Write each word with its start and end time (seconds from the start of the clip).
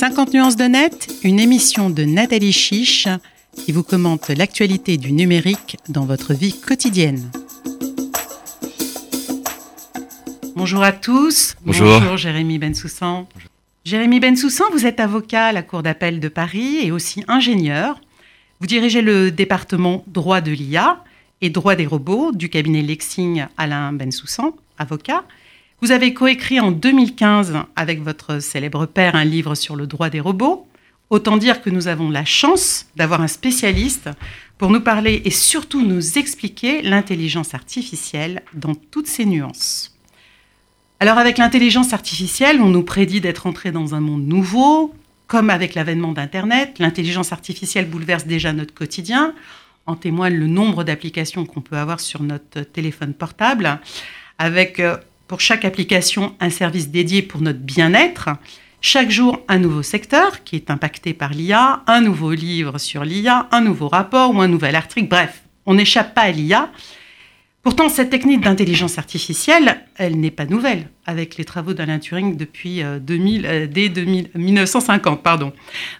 50 0.00 0.32
nuances 0.32 0.56
de 0.56 0.64
net, 0.64 1.14
une 1.24 1.38
émission 1.38 1.90
de 1.90 2.04
Nathalie 2.04 2.54
Chiche 2.54 3.06
qui 3.54 3.70
vous 3.70 3.82
commente 3.82 4.30
l'actualité 4.30 4.96
du 4.96 5.12
numérique 5.12 5.76
dans 5.90 6.06
votre 6.06 6.32
vie 6.32 6.58
quotidienne. 6.58 7.30
Bonjour 10.56 10.82
à 10.82 10.92
tous. 10.92 11.54
Bonjour. 11.66 12.16
Jérémy 12.16 12.58
Bensoussan. 12.58 13.28
Jérémy 13.84 14.20
Bensoussan, 14.20 14.64
vous 14.72 14.86
êtes 14.86 15.00
avocat 15.00 15.48
à 15.48 15.52
la 15.52 15.62
Cour 15.62 15.82
d'appel 15.82 16.18
de 16.18 16.28
Paris 16.28 16.78
et 16.82 16.92
aussi 16.92 17.22
ingénieur. 17.28 18.00
Vous 18.60 18.66
dirigez 18.66 19.02
le 19.02 19.30
département 19.30 20.02
droit 20.06 20.40
de 20.40 20.52
l'IA 20.52 21.04
et 21.42 21.50
droit 21.50 21.74
des 21.74 21.86
robots 21.86 22.32
du 22.32 22.48
cabinet 22.48 22.80
Lexing 22.80 23.44
Alain 23.58 23.92
Bensoussan, 23.92 24.54
avocat. 24.78 25.24
Vous 25.82 25.92
avez 25.92 26.12
coécrit 26.12 26.60
en 26.60 26.72
2015 26.72 27.54
avec 27.74 28.02
votre 28.02 28.40
célèbre 28.40 28.84
père 28.84 29.16
un 29.16 29.24
livre 29.24 29.54
sur 29.54 29.76
le 29.76 29.86
droit 29.86 30.10
des 30.10 30.20
robots. 30.20 30.68
Autant 31.08 31.38
dire 31.38 31.62
que 31.62 31.70
nous 31.70 31.88
avons 31.88 32.10
la 32.10 32.26
chance 32.26 32.86
d'avoir 32.96 33.22
un 33.22 33.28
spécialiste 33.28 34.10
pour 34.58 34.68
nous 34.70 34.82
parler 34.82 35.22
et 35.24 35.30
surtout 35.30 35.80
nous 35.80 36.18
expliquer 36.18 36.82
l'intelligence 36.82 37.54
artificielle 37.54 38.42
dans 38.52 38.74
toutes 38.74 39.06
ses 39.06 39.24
nuances. 39.24 39.96
Alors 41.00 41.16
avec 41.16 41.38
l'intelligence 41.38 41.94
artificielle, 41.94 42.60
on 42.60 42.68
nous 42.68 42.82
prédit 42.82 43.22
d'être 43.22 43.46
entré 43.46 43.72
dans 43.72 43.94
un 43.94 44.00
monde 44.00 44.26
nouveau, 44.26 44.94
comme 45.28 45.48
avec 45.48 45.74
l'avènement 45.74 46.12
d'Internet. 46.12 46.78
L'intelligence 46.78 47.32
artificielle 47.32 47.88
bouleverse 47.88 48.26
déjà 48.26 48.52
notre 48.52 48.74
quotidien. 48.74 49.32
En 49.86 49.96
témoigne 49.96 50.34
le 50.34 50.46
nombre 50.46 50.84
d'applications 50.84 51.46
qu'on 51.46 51.62
peut 51.62 51.78
avoir 51.78 52.00
sur 52.00 52.22
notre 52.22 52.60
téléphone 52.60 53.14
portable, 53.14 53.80
avec 54.38 54.78
euh, 54.78 54.98
pour 55.30 55.40
chaque 55.40 55.64
application 55.64 56.34
un 56.40 56.50
service 56.50 56.88
dédié 56.88 57.22
pour 57.22 57.40
notre 57.40 57.60
bien-être. 57.60 58.30
Chaque 58.80 59.12
jour, 59.12 59.38
un 59.46 59.60
nouveau 59.60 59.84
secteur 59.84 60.42
qui 60.42 60.56
est 60.56 60.72
impacté 60.72 61.14
par 61.14 61.30
l'IA, 61.30 61.84
un 61.86 62.00
nouveau 62.00 62.32
livre 62.32 62.78
sur 62.78 63.04
l'IA, 63.04 63.46
un 63.52 63.60
nouveau 63.60 63.86
rapport 63.86 64.34
ou 64.34 64.40
un 64.40 64.48
nouvel 64.48 64.74
article. 64.74 65.06
Bref, 65.06 65.44
on 65.66 65.74
n'échappe 65.74 66.14
pas 66.14 66.22
à 66.22 66.32
l'IA. 66.32 66.68
Pourtant, 67.62 67.88
cette 67.88 68.10
technique 68.10 68.40
d'intelligence 68.40 68.98
artificielle, 68.98 69.84
elle 69.94 70.18
n'est 70.18 70.32
pas 70.32 70.46
nouvelle 70.46 70.88
avec 71.06 71.36
les 71.36 71.44
travaux 71.44 71.74
d'Alain 71.74 72.00
Turing 72.00 72.36
depuis 72.36 72.82
2000, 73.00 73.46
euh, 73.46 73.48
euh, 73.48 73.66
dès 73.68 73.88
1950. 74.34 75.22
Pardon. 75.22 75.52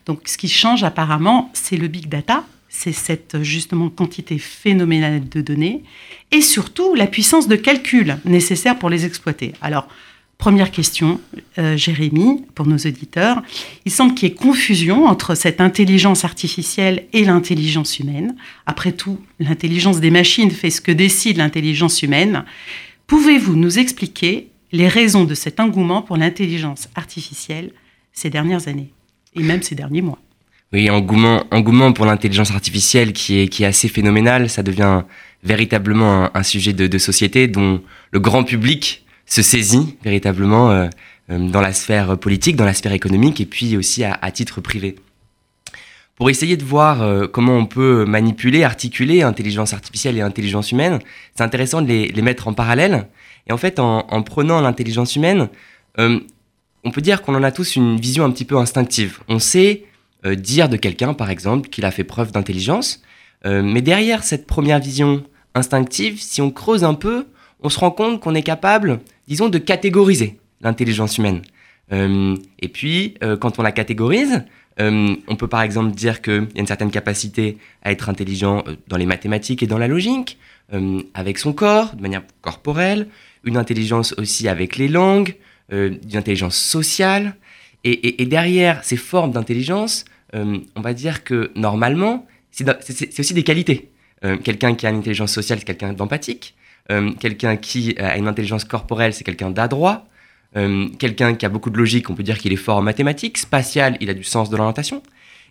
Donc, 0.06 0.22
ce 0.26 0.36
qui 0.36 0.48
change 0.48 0.82
apparemment, 0.82 1.52
c'est 1.52 1.76
le 1.76 1.86
big 1.86 2.08
data, 2.08 2.42
c'est 2.70 2.92
cette 2.92 3.42
justement 3.42 3.90
quantité 3.90 4.38
phénoménale 4.38 5.28
de 5.28 5.40
données 5.42 5.82
et 6.30 6.40
surtout 6.40 6.94
la 6.94 7.08
puissance 7.08 7.48
de 7.48 7.56
calcul 7.56 8.16
nécessaire 8.24 8.78
pour 8.78 8.88
les 8.88 9.04
exploiter. 9.04 9.52
Alors, 9.60 9.88
première 10.38 10.70
question, 10.70 11.20
euh, 11.58 11.76
Jérémy, 11.76 12.44
pour 12.54 12.66
nos 12.66 12.76
auditeurs. 12.76 13.42
Il 13.84 13.92
semble 13.92 14.14
qu'il 14.14 14.28
y 14.28 14.32
ait 14.32 14.34
confusion 14.34 15.06
entre 15.06 15.34
cette 15.34 15.60
intelligence 15.60 16.24
artificielle 16.24 17.06
et 17.12 17.24
l'intelligence 17.24 17.98
humaine. 17.98 18.36
Après 18.66 18.92
tout, 18.92 19.18
l'intelligence 19.40 20.00
des 20.00 20.12
machines 20.12 20.52
fait 20.52 20.70
ce 20.70 20.80
que 20.80 20.92
décide 20.92 21.38
l'intelligence 21.38 22.02
humaine. 22.02 22.44
Pouvez-vous 23.08 23.56
nous 23.56 23.80
expliquer 23.80 24.48
les 24.70 24.86
raisons 24.86 25.24
de 25.24 25.34
cet 25.34 25.58
engouement 25.58 26.02
pour 26.02 26.16
l'intelligence 26.16 26.88
artificielle 26.94 27.72
ces 28.12 28.30
dernières 28.30 28.68
années 28.68 28.92
et 29.34 29.42
même 29.42 29.62
ces 29.62 29.74
derniers 29.74 30.02
mois? 30.02 30.20
Oui, 30.72 30.88
engouement, 30.88 31.44
engouement 31.50 31.92
pour 31.92 32.06
l'intelligence 32.06 32.52
artificielle 32.52 33.12
qui 33.12 33.40
est, 33.40 33.48
qui 33.48 33.64
est 33.64 33.66
assez 33.66 33.88
phénoménal. 33.88 34.48
Ça 34.48 34.62
devient 34.62 35.02
véritablement 35.42 36.34
un, 36.34 36.42
sujet 36.42 36.72
de, 36.72 36.98
société 36.98 37.48
dont 37.48 37.82
le 38.12 38.20
grand 38.20 38.44
public 38.44 39.04
se 39.26 39.42
saisit 39.42 39.96
véritablement 40.04 40.70
euh, 40.70 40.88
euh, 41.30 41.38
dans 41.48 41.60
la 41.60 41.72
sphère 41.72 42.18
politique, 42.18 42.56
dans 42.56 42.64
la 42.64 42.74
sphère 42.74 42.92
économique 42.92 43.40
et 43.40 43.46
puis 43.46 43.76
aussi 43.76 44.04
à, 44.04 44.30
titre 44.30 44.60
privé. 44.60 44.96
Pour 46.14 46.30
essayer 46.30 46.56
de 46.56 46.64
voir 46.64 47.02
euh, 47.02 47.26
comment 47.26 47.56
on 47.56 47.66
peut 47.66 48.04
manipuler, 48.04 48.62
articuler 48.62 49.22
intelligence 49.22 49.72
artificielle 49.72 50.18
et 50.18 50.20
intelligence 50.20 50.70
humaine, 50.70 51.00
c'est 51.34 51.42
intéressant 51.42 51.82
de 51.82 51.88
les, 51.88 52.22
mettre 52.22 52.46
en 52.46 52.52
parallèle. 52.52 53.08
Et 53.48 53.52
en 53.52 53.56
fait, 53.56 53.80
en, 53.80 54.06
en 54.08 54.22
prenant 54.22 54.60
l'intelligence 54.60 55.16
humaine, 55.16 55.48
on 55.98 56.90
peut 56.92 57.00
dire 57.00 57.22
qu'on 57.22 57.34
en 57.34 57.42
a 57.42 57.50
tous 57.50 57.76
une 57.76 57.98
vision 57.98 58.24
un 58.24 58.30
petit 58.30 58.44
peu 58.44 58.56
instinctive. 58.56 59.18
On 59.28 59.38
sait 59.38 59.84
euh, 60.26 60.34
dire 60.34 60.68
de 60.68 60.76
quelqu'un, 60.76 61.14
par 61.14 61.30
exemple, 61.30 61.70
qu'il 61.70 61.84
a 61.86 61.90
fait 61.90 62.04
preuve 62.04 62.30
d'intelligence. 62.30 63.02
Euh, 63.46 63.62
mais 63.62 63.80
derrière 63.80 64.22
cette 64.22 64.46
première 64.46 64.78
vision 64.78 65.24
instinctive, 65.54 66.20
si 66.20 66.42
on 66.42 66.50
creuse 66.50 66.84
un 66.84 66.92
peu, 66.92 67.26
on 67.62 67.70
se 67.70 67.78
rend 67.78 67.90
compte 67.90 68.20
qu'on 68.20 68.34
est 68.34 68.42
capable, 68.42 69.00
disons, 69.28 69.48
de 69.48 69.56
catégoriser 69.56 70.38
l'intelligence 70.60 71.16
humaine. 71.16 71.40
Euh, 71.92 72.36
et 72.60 72.68
puis, 72.68 73.14
quand 73.40 73.58
on 73.58 73.62
la 73.62 73.72
catégorise, 73.72 74.44
on 74.78 75.36
peut 75.36 75.48
par 75.48 75.60
exemple 75.60 75.94
dire 75.94 76.22
qu'il 76.22 76.48
y 76.54 76.58
a 76.58 76.60
une 76.60 76.66
certaine 76.66 76.90
capacité 76.90 77.58
à 77.82 77.90
être 77.92 78.08
intelligent 78.08 78.64
dans 78.88 78.96
les 78.96 79.04
mathématiques 79.04 79.62
et 79.62 79.66
dans 79.66 79.76
la 79.76 79.88
logique, 79.88 80.38
avec 81.12 81.38
son 81.38 81.52
corps, 81.52 81.94
de 81.96 82.00
manière 82.00 82.22
corporelle, 82.40 83.08
une 83.44 83.58
intelligence 83.58 84.14
aussi 84.16 84.48
avec 84.48 84.76
les 84.76 84.88
langues, 84.88 85.34
une 85.70 85.98
intelligence 86.14 86.56
sociale, 86.56 87.34
et, 87.84 88.26
derrière 88.26 88.84
ces 88.84 88.96
formes 88.96 89.32
d'intelligence, 89.32 90.04
euh, 90.34 90.58
on 90.76 90.80
va 90.80 90.92
dire 90.92 91.24
que 91.24 91.50
normalement, 91.54 92.26
c'est 92.50 93.18
aussi 93.18 93.34
des 93.34 93.42
qualités. 93.42 93.90
Euh, 94.24 94.36
quelqu'un 94.36 94.74
qui 94.74 94.86
a 94.86 94.90
une 94.90 94.98
intelligence 94.98 95.32
sociale, 95.32 95.58
c'est 95.60 95.64
quelqu'un 95.64 95.92
d'empathique. 95.92 96.54
Euh, 96.90 97.12
quelqu'un 97.18 97.56
qui 97.56 97.96
a 97.98 98.16
une 98.18 98.28
intelligence 98.28 98.64
corporelle, 98.64 99.14
c'est 99.14 99.24
quelqu'un 99.24 99.50
d'adroit. 99.50 100.06
quelqu'un 100.98 101.36
qui 101.36 101.46
a 101.46 101.48
beaucoup 101.48 101.70
de 101.70 101.78
logique, 101.78 102.10
on 102.10 102.14
peut 102.16 102.24
dire 102.24 102.36
qu'il 102.36 102.52
est 102.52 102.56
fort 102.56 102.78
en 102.78 102.82
mathématiques. 102.82 103.38
Spatial, 103.38 103.96
il 104.00 104.10
a 104.10 104.14
du 104.14 104.24
sens 104.24 104.50
de 104.50 104.56
l'orientation. 104.56 105.00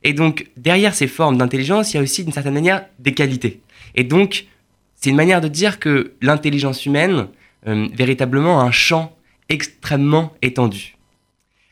Et 0.03 0.11
donc, 0.11 0.47
derrière 0.57 0.93
ces 0.93 1.07
formes 1.07 1.37
d'intelligence, 1.37 1.93
il 1.93 1.97
y 1.97 1.99
a 2.01 2.03
aussi 2.03 2.25
d'une 2.25 2.33
certaine 2.33 2.53
manière 2.53 2.85
des 2.99 3.13
qualités. 3.13 3.61
Et 3.95 4.03
donc, 4.03 4.47
c'est 4.95 5.09
une 5.09 5.15
manière 5.15 5.39
de 5.39 5.47
dire 5.47 5.79
que 5.79 6.11
l'intelligence 6.21 6.85
humaine, 6.85 7.27
véritablement, 7.65 8.59
a 8.59 8.63
un 8.65 8.71
champ 8.71 9.15
extrêmement 9.47 10.33
étendu. 10.41 10.98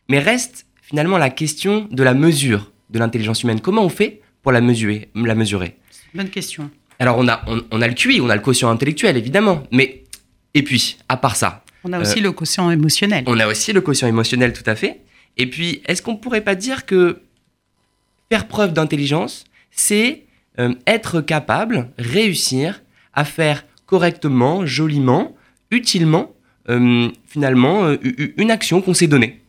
Mais 0.09 0.19
reste 0.19 0.66
finalement 0.81 1.18
la 1.18 1.29
question 1.29 1.88
de 1.91 2.03
la 2.03 2.13
mesure 2.13 2.72
de 2.90 3.00
l'intelligence 3.00 3.44
humaine. 3.44 3.59
Comment 3.59 3.84
on 3.84 3.90
fait 3.90 4.22
pour 4.41 4.51
la 4.51 4.62
mesurer, 4.62 5.09
la 5.16 5.35
mesurer? 5.35 5.75
Bonne 6.13 6.29
question. 6.29 6.69
Alors 7.00 7.18
on 7.18 7.28
a, 7.28 7.44
on, 7.72 7.81
a 7.81 7.88
le 7.88 7.94
QI, 7.94 8.22
on 8.22 8.29
a 8.29 8.35
le 8.35 8.41
quotient 8.41 8.69
intellectuel 8.69 9.18
évidemment, 9.18 9.63
mais 9.72 10.03
et 10.53 10.63
puis 10.63 10.97
à 11.09 11.18
part 11.18 11.35
ça, 11.35 11.63
on 11.84 11.94
a 11.94 12.00
aussi 12.00 12.19
euh, 12.19 12.23
le 12.23 12.31
quotient 12.31 12.72
émotionnel. 12.72 13.23
On 13.28 13.40
a 13.40 13.47
aussi 13.47 13.72
le 13.72 13.81
quotient 13.81 14.07
émotionnel 14.07 14.53
tout 14.53 14.68
à 14.68 14.75
fait. 14.75 15.01
Et 15.38 15.47
puis 15.47 15.81
est-ce 15.85 16.01
qu'on 16.01 16.16
pourrait 16.16 16.41
pas 16.41 16.56
dire 16.56 16.85
que 16.85 17.22
faire 18.31 18.47
preuve 18.47 18.74
d'intelligence, 18.74 19.45
c'est 19.69 20.24
euh, 20.59 20.74
être 20.88 21.22
capable, 21.22 21.89
réussir 22.00 22.81
à 23.13 23.25
faire 23.25 23.63
correctement, 23.85 24.66
joliment, 24.66 25.35
utilement, 25.69 26.34
euh, 26.69 27.09
finalement, 27.28 27.95
une 28.38 28.51
action 28.51 28.81
qu'on 28.81 28.94
s'est 28.94 29.07
donnée? 29.07 29.39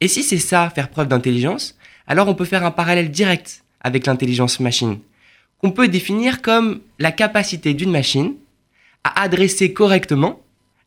Et 0.00 0.08
si 0.08 0.22
c'est 0.22 0.38
ça, 0.38 0.70
faire 0.70 0.88
preuve 0.88 1.08
d'intelligence, 1.08 1.76
alors 2.06 2.28
on 2.28 2.34
peut 2.34 2.44
faire 2.44 2.64
un 2.64 2.70
parallèle 2.70 3.10
direct 3.10 3.64
avec 3.80 4.06
l'intelligence 4.06 4.60
machine, 4.60 4.98
qu'on 5.58 5.70
peut 5.70 5.88
définir 5.88 6.42
comme 6.42 6.80
la 6.98 7.12
capacité 7.12 7.74
d'une 7.74 7.90
machine 7.90 8.34
à 9.04 9.22
adresser 9.22 9.72
correctement 9.72 10.40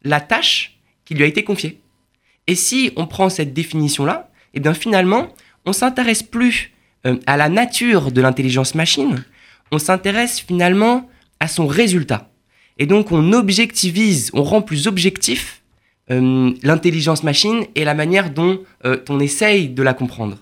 la 0.04 0.20
tâche 0.20 0.78
qui 1.06 1.14
lui 1.14 1.24
a 1.24 1.28
été 1.28 1.44
confiée. 1.44 1.80
Et 2.48 2.56
si 2.56 2.92
on 2.96 3.08
prend 3.08 3.30
cette 3.30 3.54
définition-là, 3.54 4.30
eh 4.54 4.60
bien 4.60 4.74
finalement, 4.74 5.30
on 5.66 5.74
s'intéresse 5.74 6.24
plus 6.24 6.72
euh, 7.06 7.18
à 7.26 7.38
la 7.38 7.50
nature 7.50 8.12
de 8.12 8.22
l'intelligence 8.22 8.76
machine, 8.76 9.24
on 9.72 9.80
s'intéresse 9.80 10.40
finalement 10.40 11.10
à 11.40 11.48
son 11.48 11.68
résultat. 11.68 12.30
Et 12.78 12.86
donc 12.86 13.12
on 13.12 13.34
objectivise, 13.34 14.30
on 14.34 14.44
rend 14.44 14.62
plus 14.62 14.88
objectif 14.88 15.63
l'intelligence 16.10 17.24
machine 17.24 17.66
et 17.76 17.86
la 17.86 17.94
manière 17.94 18.30
dont 18.30 18.60
euh, 18.86 18.98
on 19.10 19.20
essaye 19.20 19.70
de 19.70 19.84
la 19.84 19.94
comprendre. 19.94 20.38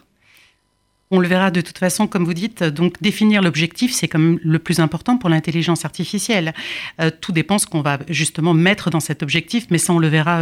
On 1.12 1.20
le 1.20 1.28
verra 1.28 1.52
de 1.52 1.62
toute 1.62 1.78
façon, 1.78 2.08
comme 2.08 2.24
vous 2.24 2.34
dites. 2.34 2.64
Donc, 2.64 2.96
définir 3.02 3.42
l'objectif, 3.42 3.94
c'est 3.94 4.12
même 4.14 4.40
le 4.42 4.60
plus 4.60 4.80
important 4.80 5.18
pour 5.18 5.30
l'intelligence 5.30 5.86
artificielle. 5.86 6.54
Euh, 7.00 7.12
tout 7.22 7.32
dépend 7.32 7.60
ce 7.60 7.68
qu'on 7.68 7.82
va 7.82 8.00
justement 8.08 8.54
mettre 8.54 8.90
dans 8.90 9.00
cet 9.00 9.22
objectif, 9.22 9.68
mais 9.70 9.78
ça, 9.78 9.94
on 9.94 10.00
le 10.00 10.08
verra 10.08 10.40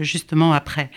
justement 0.00 0.52
après. 0.52 0.90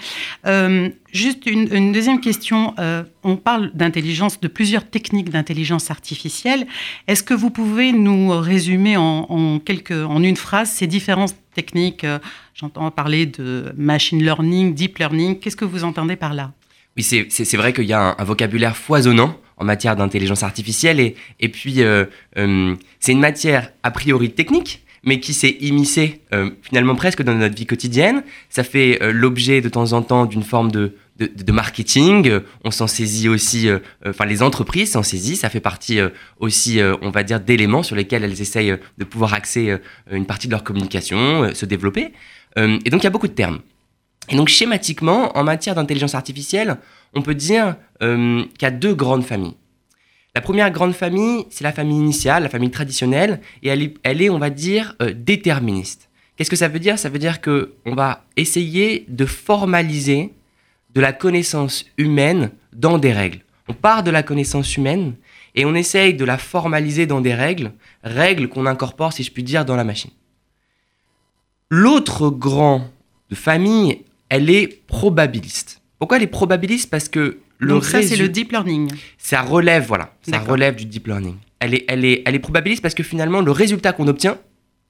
juste 1.11 1.45
une, 1.45 1.91
deuxième 1.91 2.21
question. 2.21 2.75
on 3.23 3.35
parle 3.35 3.71
d'intelligence, 3.73 4.39
de 4.39 4.47
plusieurs 4.47 4.87
techniques 4.87 5.29
d'intelligence 5.29 5.91
artificielle. 5.91 6.67
Est-ce 7.07 7.23
que 7.23 7.33
vous 7.33 7.49
pouvez 7.49 7.91
nous 7.91 8.29
résumer 8.39 8.97
en, 8.97 9.25
en, 9.29 9.59
quelques, 9.59 9.91
en 9.91 10.21
une 10.23 10.37
phrase 10.37 10.69
ces 10.69 10.87
différentes 10.87 11.35
techniques? 11.55 12.05
J'entends 12.53 12.89
parler 12.89 13.27
de 13.27 13.71
machine 13.77 14.23
learning, 14.23 14.73
deep 14.73 14.97
learning. 14.97 15.39
Qu'est-ce 15.39 15.55
que 15.55 15.65
vous 15.65 15.83
entendez 15.83 16.15
par 16.15 16.33
là? 16.33 16.53
Oui, 16.97 17.03
c'est 17.03 17.57
vrai 17.57 17.73
qu'il 17.73 17.85
y 17.85 17.93
a 17.93 18.15
un, 18.17 18.23
vocabulaire 18.23 18.75
foisonnant 18.75 19.37
en 19.57 19.65
matière 19.65 19.95
d'intelligence 19.95 20.41
artificielle 20.41 20.99
et, 20.99 21.49
puis 21.49 21.83
euh, 21.83 22.05
euh, 22.37 22.75
c'est 22.99 23.11
une 23.11 23.19
matière 23.19 23.71
a 23.83 23.91
priori 23.91 24.31
technique, 24.31 24.83
mais 25.03 25.19
qui 25.19 25.33
s'est 25.33 25.57
immiscé 25.61 26.21
finalement 26.63 26.95
presque 26.95 27.21
dans 27.21 27.35
notre 27.35 27.55
vie 27.55 27.67
quotidienne. 27.67 28.23
Ça 28.49 28.63
fait 28.63 28.99
l'objet 29.13 29.61
de 29.61 29.69
temps 29.69 29.93
en 29.93 30.01
temps 30.01 30.25
d'une 30.25 30.43
forme 30.43 30.71
de, 30.71 30.95
de, 31.17 31.51
marketing. 31.51 32.39
On 32.65 32.71
s'en 32.71 32.87
saisit 32.87 33.29
aussi, 33.29 33.69
enfin 34.05 34.25
les 34.25 34.41
entreprises 34.41 34.91
s'en 34.91 35.03
saisissent. 35.03 35.41
Ça 35.41 35.49
fait 35.49 35.61
partie 35.61 35.99
aussi, 36.39 36.81
on 37.01 37.11
va 37.11 37.23
dire, 37.23 37.39
d'éléments 37.39 37.83
sur 37.83 37.95
lesquels 37.95 38.23
elles 38.23 38.41
essayent 38.41 38.77
de 38.97 39.05
pouvoir 39.05 39.33
axer 39.33 39.77
une 40.11 40.25
partie 40.25 40.47
de 40.47 40.51
leur 40.51 40.63
communication, 40.63 41.53
se 41.53 41.65
développer. 41.65 42.11
et 42.57 42.89
donc 42.89 43.01
il 43.01 43.05
y 43.05 43.07
a 43.07 43.11
beaucoup 43.11 43.29
de 43.29 43.33
termes. 43.33 43.59
Et 44.29 44.35
donc 44.35 44.49
schématiquement, 44.49 45.37
en 45.37 45.43
matière 45.43 45.75
d'intelligence 45.75 46.15
artificielle, 46.15 46.77
on 47.13 47.21
peut 47.21 47.35
dire 47.35 47.75
euh, 48.01 48.43
qu'il 48.57 48.61
y 48.63 48.65
a 48.65 48.71
deux 48.71 48.93
grandes 48.93 49.23
familles. 49.23 49.55
La 50.35 50.41
première 50.41 50.69
grande 50.69 50.93
famille, 50.93 51.45
c'est 51.49 51.63
la 51.63 51.71
famille 51.71 51.97
initiale, 51.97 52.43
la 52.43 52.49
famille 52.49 52.69
traditionnelle, 52.69 53.41
et 53.63 53.69
elle 54.03 54.21
est, 54.21 54.29
on 54.29 54.37
va 54.37 54.49
dire, 54.49 54.95
euh, 55.01 55.11
déterministe. 55.15 56.09
Qu'est-ce 56.35 56.51
que 56.51 56.55
ça 56.55 56.67
veut 56.67 56.79
dire? 56.79 56.99
Ça 56.99 57.09
veut 57.09 57.17
dire 57.17 57.41
qu'on 57.41 57.95
va 57.95 58.23
essayer 58.35 59.05
de 59.07 59.25
formaliser 59.25 60.33
de 60.93 61.01
la 61.01 61.11
connaissance 61.11 61.85
humaine 61.97 62.51
dans 62.73 62.99
des 62.99 63.13
règles. 63.13 63.39
On 63.67 63.73
part 63.73 64.03
de 64.03 64.11
la 64.11 64.23
connaissance 64.23 64.77
humaine 64.77 65.15
et 65.55 65.65
on 65.65 65.73
essaye 65.73 66.13
de 66.13 66.23
la 66.23 66.37
formaliser 66.37 67.07
dans 67.07 67.21
des 67.21 67.33
règles, 67.33 67.71
règles 68.03 68.47
qu'on 68.47 68.67
incorpore, 68.67 69.13
si 69.13 69.23
je 69.23 69.31
puis 69.31 69.43
dire, 69.43 69.65
dans 69.65 69.75
la 69.75 69.83
machine. 69.83 70.11
L'autre 71.69 72.29
grand 72.29 72.89
de 73.29 73.35
famille 73.35 74.05
elle 74.29 74.49
est 74.49 74.85
probabiliste. 74.87 75.81
Pourquoi 75.99 76.17
elle 76.17 76.23
est 76.23 76.27
probabiliste? 76.27 76.89
Parce 76.89 77.09
que 77.09 77.39
le 77.59 77.69
Donc 77.69 77.85
ça, 77.85 78.01
c'est 78.01 78.15
le 78.15 78.29
deep 78.29 78.51
learning. 78.51 78.91
Ça 79.17 79.41
relève, 79.41 79.85
voilà, 79.87 80.13
ça 80.21 80.39
relève 80.39 80.75
du 80.75 80.85
deep 80.85 81.07
learning. 81.07 81.35
Elle 81.59 81.73
est, 81.73 81.85
elle, 81.87 82.05
est, 82.05 82.21
elle 82.25 82.35
est 82.35 82.39
probabiliste 82.39 82.81
parce 82.83 82.93
que 82.93 83.03
finalement, 83.03 83.41
le 83.41 83.51
résultat 83.51 83.93
qu'on 83.93 84.07
obtient, 84.07 84.37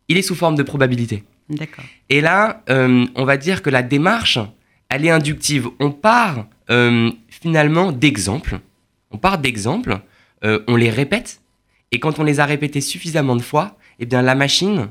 il 0.09 0.17
est 0.17 0.21
sous 0.21 0.35
forme 0.35 0.55
de 0.55 0.63
probabilité. 0.63 1.23
D'accord. 1.49 1.85
Et 2.09 2.19
là, 2.19 2.63
euh, 2.69 3.05
on 3.15 3.23
va 3.23 3.37
dire 3.37 3.61
que 3.61 3.69
la 3.69 3.83
démarche, 3.83 4.37
elle 4.89 5.05
est 5.05 5.09
inductive. 5.09 5.69
On 5.79 5.91
part 5.91 6.47
euh, 6.69 7.09
finalement 7.29 7.93
d'exemples. 7.93 8.59
On 9.11 9.17
part 9.17 9.37
d'exemples, 9.37 9.99
euh, 10.43 10.59
on 10.67 10.75
les 10.75 10.89
répète, 10.89 11.39
et 11.91 11.99
quand 11.99 12.19
on 12.19 12.23
les 12.23 12.41
a 12.41 12.45
répétés 12.45 12.81
suffisamment 12.81 13.37
de 13.37 13.41
fois, 13.41 13.77
eh 13.99 14.05
bien 14.05 14.21
la 14.21 14.35
machine, 14.35 14.89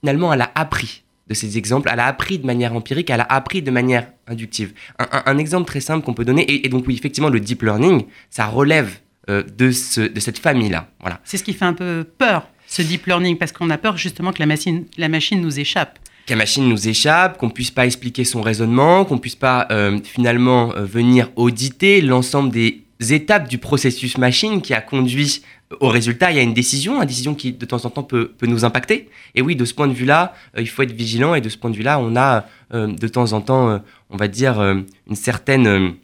finalement, 0.00 0.32
elle 0.32 0.40
a 0.40 0.50
appris 0.54 1.02
de 1.32 1.36
ces 1.36 1.56
exemples, 1.56 1.88
elle 1.90 2.00
a 2.00 2.06
appris 2.06 2.38
de 2.38 2.46
manière 2.46 2.74
empirique, 2.74 3.08
elle 3.08 3.20
a 3.20 3.26
appris 3.28 3.62
de 3.62 3.70
manière 3.70 4.06
inductive. 4.26 4.74
Un, 4.98 5.38
exemple 5.38 5.66
très 5.66 5.80
simple 5.80 6.04
qu'on 6.04 6.12
peut 6.12 6.24
donner, 6.24 6.44
et, 6.48 6.68
donc 6.68 6.84
oui, 6.86 6.94
effectivement, 6.94 7.30
le 7.30 7.40
deep 7.40 7.62
learning, 7.62 8.04
ça 8.30 8.46
relève 8.46 8.98
euh, 9.30 9.42
de, 9.42 9.70
ce, 9.70 10.02
de 10.02 10.20
cette 10.20 10.38
famille-là. 10.38 10.88
Voilà. 11.00 11.20
C'est 11.24 11.38
ce 11.38 11.44
qui 11.44 11.54
fait 11.54 11.64
un 11.64 11.72
peu 11.72 12.04
peur, 12.18 12.48
ce 12.66 12.82
deep 12.82 13.06
learning, 13.06 13.38
parce 13.38 13.52
qu'on 13.52 13.70
a 13.70 13.78
peur 13.78 13.96
justement 13.96 14.32
que 14.32 14.40
la 14.40 14.46
machine, 14.46 14.84
la 14.98 15.08
machine 15.08 15.40
nous 15.40 15.58
échappe. 15.58 15.98
Que 16.26 16.34
la 16.34 16.36
machine 16.36 16.68
nous 16.68 16.86
échappe, 16.88 17.38
qu'on 17.38 17.50
puisse 17.50 17.70
pas 17.70 17.86
expliquer 17.86 18.24
son 18.24 18.42
raisonnement, 18.42 19.04
qu'on 19.04 19.18
puisse 19.18 19.34
pas 19.34 19.66
euh, 19.70 19.98
finalement 20.04 20.74
euh, 20.74 20.84
venir 20.84 21.30
auditer 21.36 22.00
l'ensemble 22.02 22.50
des 22.50 22.84
étapes 23.10 23.48
du 23.48 23.58
processus 23.58 24.18
machine 24.18 24.60
qui 24.60 24.74
a 24.74 24.80
conduit 24.80 25.42
au 25.80 25.88
résultat, 25.88 26.30
il 26.30 26.36
y 26.36 26.40
a 26.40 26.42
une 26.42 26.54
décision, 26.54 27.00
une 27.00 27.06
décision 27.06 27.34
qui 27.34 27.52
de 27.52 27.66
temps 27.66 27.84
en 27.84 27.90
temps 27.90 28.02
peut, 28.02 28.32
nous 28.42 28.64
impacter. 28.64 29.08
Et 29.34 29.42
oui, 29.42 29.56
de 29.56 29.64
ce 29.64 29.74
point 29.74 29.88
de 29.88 29.92
vue-là, 29.92 30.34
euh, 30.56 30.60
il 30.60 30.68
faut 30.68 30.82
être 30.82 30.92
vigilant 30.92 31.34
et 31.34 31.40
de 31.40 31.48
ce 31.48 31.56
point 31.56 31.70
de 31.70 31.76
vue-là, 31.76 31.98
on 31.98 32.16
a 32.16 32.46
euh, 32.74 32.86
de 32.88 33.08
temps 33.08 33.32
en 33.32 33.40
temps, 33.40 33.70
euh, 33.70 33.78
on 34.10 34.16
va 34.16 34.28
dire, 34.28 34.60
une 34.60 35.16
certaine 35.16 35.94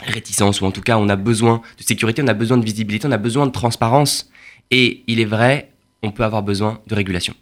réticence 0.00 0.60
ou 0.60 0.66
en 0.66 0.72
tout 0.72 0.80
cas, 0.80 0.98
on 0.98 1.08
a 1.08 1.16
besoin 1.16 1.62
de 1.78 1.82
sécurité, 1.82 2.22
on 2.22 2.28
a 2.28 2.34
besoin 2.34 2.58
de 2.58 2.64
visibilité, 2.64 3.06
on 3.06 3.12
a 3.12 3.18
besoin 3.18 3.46
de 3.46 3.52
transparence. 3.52 4.30
Et 4.70 5.04
il 5.06 5.20
est 5.20 5.26
vrai, 5.26 5.70
on 6.02 6.10
peut 6.10 6.24
avoir 6.24 6.42
besoin 6.42 6.80
de 6.86 6.94
régulation. 6.94 7.34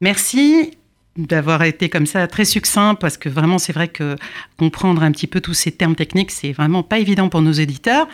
Merci 0.00 0.77
d'avoir 1.18 1.64
été 1.64 1.88
comme 1.88 2.06
ça 2.06 2.26
très 2.28 2.44
succinct 2.44 2.94
parce 2.94 3.16
que 3.16 3.28
vraiment 3.28 3.58
c'est 3.58 3.72
vrai 3.72 3.88
que 3.88 4.16
comprendre 4.56 5.02
un 5.02 5.10
petit 5.10 5.26
peu 5.26 5.40
tous 5.40 5.52
ces 5.52 5.72
termes 5.72 5.96
techniques 5.96 6.30
c'est 6.30 6.52
vraiment 6.52 6.84
pas 6.84 6.98
évident 6.98 7.28
pour 7.28 7.42
nos 7.42 7.52
éditeurs. 7.52 8.06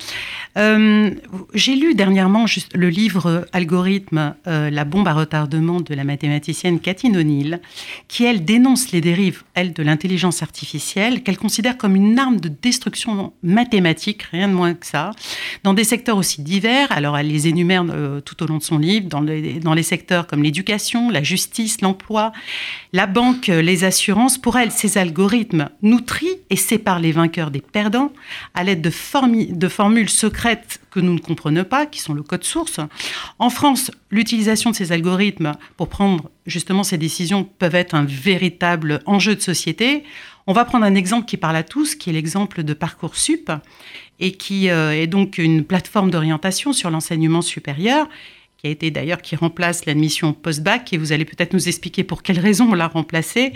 Euh, 0.57 1.11
j'ai 1.53 1.77
lu 1.77 1.95
dernièrement 1.95 2.47
juste 2.47 2.75
le 2.75 2.89
livre 2.89 3.47
Algorithme, 3.53 4.35
euh, 4.47 4.71
la 4.71 4.85
bombe 4.85 5.07
à 5.07 5.13
retardement 5.13 5.81
de 5.81 5.95
la 5.95 6.05
mathématicienne 6.05 6.81
Cathy 6.81 7.09
O'Neill 7.15 7.61
qui 8.09 8.25
elle 8.25 8.45
dénonce 8.45 8.91
les 8.91 9.03
dérives 9.03 9.43
elle 9.53 9.75
de 9.75 9.83
l'intelligence 9.83 10.43
artificielle 10.43 11.23
qu'elle 11.23 11.39
considère 11.39 11.77
comme 11.77 11.97
une 11.97 12.19
arme 12.19 12.41
de 12.41 12.49
destruction 12.49 13.35
mathématique 13.43 14.23
rien 14.23 14.49
de 14.49 14.55
moins 14.55 14.73
que 14.73 14.87
ça 14.87 15.11
dans 15.63 15.75
des 15.75 15.85
secteurs 15.85 16.17
aussi 16.17 16.41
divers. 16.41 16.91
Alors 16.91 17.19
elle 17.19 17.29
les 17.29 17.49
énumère 17.49 17.85
euh, 17.91 18.21
tout 18.23 18.43
au 18.43 18.47
long 18.47 18.57
de 18.57 18.63
son 18.63 18.79
livre 18.79 19.09
dans 19.09 19.21
dans 19.21 19.75
les 19.75 19.83
secteurs 19.83 20.27
comme 20.27 20.43
l'éducation, 20.43 21.11
la 21.11 21.23
justice, 21.23 21.81
l'emploi 21.83 22.33
la 22.95 23.09
banque, 23.09 23.49
les 23.49 23.83
assurances, 23.83 24.39
pour 24.39 24.57
elle, 24.57 24.71
ces 24.71 24.99
algorithmes 24.99 25.69
nous 25.83 26.01
trient 26.01 26.39
et 26.49 26.55
séparent 26.55 27.01
les 27.01 27.11
vainqueurs 27.11 27.51
des 27.51 27.61
perdants 27.61 28.13
à 28.55 28.63
l'aide 28.63 28.83
de, 28.83 29.53
de 29.53 29.69
formules 29.69 30.09
secrètes 30.09 30.81
que 30.93 31.01
nous 31.01 31.13
ne 31.13 31.19
comprenons 31.19 31.65
pas, 31.65 31.87
qui 31.87 31.99
sont 31.99 32.15
le 32.15 32.23
code 32.23 32.45
source. 32.45 32.79
En 33.41 33.51
France, 33.51 33.91
l'utilisation 34.13 34.71
de 34.71 34.77
ces 34.77 34.93
algorithmes 34.93 35.55
pour 35.77 35.89
prendre 35.89 36.31
justement 36.47 36.85
ces 36.85 36.97
décisions 36.97 37.43
peuvent 37.43 37.75
être 37.75 37.97
un 37.97 38.05
véritable 38.05 39.01
enjeu 39.07 39.35
de 39.35 39.41
société. 39.41 40.05
On 40.47 40.53
va 40.53 40.65
prendre 40.65 40.85
un 40.85 40.95
exemple 40.95 41.27
qui 41.27 41.37
parle 41.37 41.57
à 41.57 41.65
tous, 41.65 41.97
qui 41.97 42.11
est 42.11 42.13
l'exemple 42.13 42.63
de 42.63 42.75
Parcoursup, 42.75 43.51
et 44.21 44.31
qui 44.31 44.71
euh, 44.71 44.93
est 44.93 45.09
donc 45.09 45.39
une 45.39 45.65
plateforme 45.65 46.13
d'orientation 46.13 46.73
sur 46.73 46.91
l'enseignement 46.91 47.43
supérieur 47.43 48.09
qui 48.65 48.69
a 48.69 48.71
été 48.71 48.91
d'ailleurs 48.91 49.21
qui 49.21 49.37
remplace 49.37 49.85
l'admission 49.85 50.33
post-bac, 50.33 50.95
et 50.95 50.97
vous 50.97 51.13
allez 51.13 51.27
peut-être 51.27 51.53
nous 51.53 51.69
expliquer 51.69 52.03
pour 52.03 52.23
quelles 52.23 52.39
raisons 52.39 52.71
on 52.71 52.75
l'a 52.75 52.89
remplacée. 52.89 53.53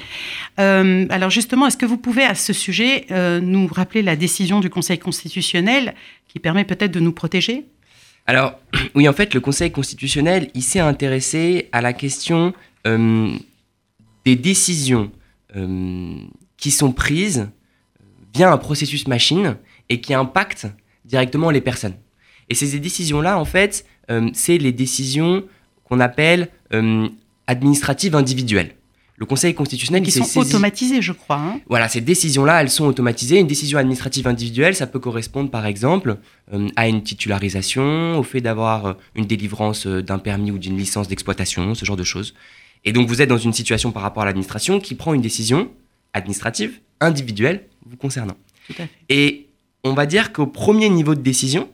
Euh, 0.60 1.06
alors 1.08 1.30
justement, 1.30 1.66
est-ce 1.66 1.78
que 1.78 1.86
vous 1.86 1.96
pouvez 1.96 2.24
à 2.24 2.34
ce 2.34 2.52
sujet 2.52 3.06
euh, 3.10 3.40
nous 3.40 3.66
rappeler 3.68 4.02
la 4.02 4.16
décision 4.16 4.60
du 4.60 4.68
Conseil 4.68 4.98
constitutionnel 4.98 5.94
qui 6.26 6.40
permet 6.40 6.64
peut-être 6.64 6.90
de 6.90 7.00
nous 7.00 7.12
protéger? 7.12 7.64
Alors 8.26 8.58
oui, 8.94 9.08
en 9.08 9.14
fait, 9.14 9.32
le 9.32 9.40
Conseil 9.40 9.72
constitutionnel, 9.72 10.50
il 10.52 10.62
s'est 10.62 10.80
intéressé 10.80 11.70
à 11.72 11.80
la 11.80 11.94
question 11.94 12.52
euh, 12.86 13.34
des 14.26 14.36
décisions 14.36 15.10
qui 16.58 16.70
sont 16.70 16.92
prises 16.92 17.48
via 18.34 18.52
un 18.52 18.58
processus 18.58 19.08
machine 19.08 19.56
et 19.88 20.02
qui 20.02 20.12
impactent 20.12 20.66
directement 21.06 21.50
les 21.50 21.62
personnes. 21.62 21.96
Et 22.50 22.54
ces 22.54 22.78
décisions-là, 22.78 23.38
en 23.38 23.46
fait, 23.46 23.86
c'est 24.32 24.58
les 24.58 24.72
décisions 24.72 25.44
qu'on 25.88 26.00
appelle 26.00 26.48
euh, 26.74 27.08
administratives 27.46 28.14
individuelles. 28.14 28.74
Le 29.16 29.26
Conseil 29.26 29.52
constitutionnel 29.52 30.04
qui 30.04 30.12
sont 30.12 30.38
automatisées, 30.38 31.02
je 31.02 31.10
crois. 31.10 31.38
Hein. 31.38 31.60
voilà, 31.68 31.88
ces 31.88 32.00
décisions-là, 32.00 32.62
elles 32.62 32.70
sont 32.70 32.84
automatisées. 32.84 33.40
Une 33.40 33.48
décision 33.48 33.78
administrative 33.78 34.28
individuelle, 34.28 34.76
ça 34.76 34.86
peut 34.86 35.00
correspondre, 35.00 35.50
par 35.50 35.66
exemple, 35.66 36.18
euh, 36.52 36.68
à 36.76 36.86
une 36.86 37.02
titularisation, 37.02 38.16
au 38.16 38.22
fait 38.22 38.40
d'avoir 38.40 38.94
une 39.16 39.24
délivrance 39.24 39.88
d'un 39.88 40.20
permis 40.20 40.52
ou 40.52 40.58
d'une 40.58 40.76
licence 40.76 41.08
d'exploitation, 41.08 41.74
ce 41.74 41.84
genre 41.84 41.96
de 41.96 42.04
choses. 42.04 42.34
Et 42.84 42.92
donc, 42.92 43.08
vous 43.08 43.20
êtes 43.20 43.28
dans 43.28 43.38
une 43.38 43.52
situation 43.52 43.90
par 43.90 44.02
rapport 44.02 44.22
à 44.22 44.26
l'administration 44.26 44.78
qui 44.78 44.94
prend 44.94 45.14
une 45.14 45.22
décision 45.22 45.68
administrative 46.12 46.78
individuelle 47.00 47.64
vous 47.86 47.96
concernant. 47.96 48.36
Tout 48.68 48.74
à 48.74 48.82
fait. 48.82 48.90
Et 49.08 49.48
on 49.82 49.94
va 49.94 50.06
dire 50.06 50.32
qu'au 50.32 50.46
premier 50.46 50.88
niveau 50.90 51.16
de 51.16 51.20
décision, 51.20 51.68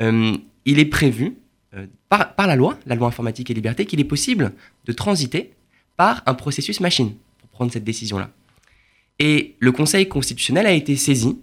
il 0.00 0.78
est 0.80 0.84
prévu 0.84 1.36
euh, 1.74 1.86
par, 2.08 2.46
la 2.46 2.54
loi, 2.54 2.78
la 2.84 2.94
loi 2.94 3.08
informatique 3.08 3.50
et 3.50 3.54
liberté, 3.54 3.86
qu'il 3.86 3.98
est 3.98 4.04
possible 4.04 4.52
de 4.84 4.92
transiter 4.92 5.52
par 5.96 6.22
un 6.26 6.34
processus 6.34 6.80
machine 6.80 7.14
pour 7.38 7.48
prendre 7.48 7.72
cette 7.72 7.84
décision-là. 7.84 8.30
Et 9.18 9.54
le 9.58 9.72
Conseil 9.72 10.06
constitutionnel 10.06 10.66
a 10.66 10.72
été 10.72 10.96
saisi 10.96 11.38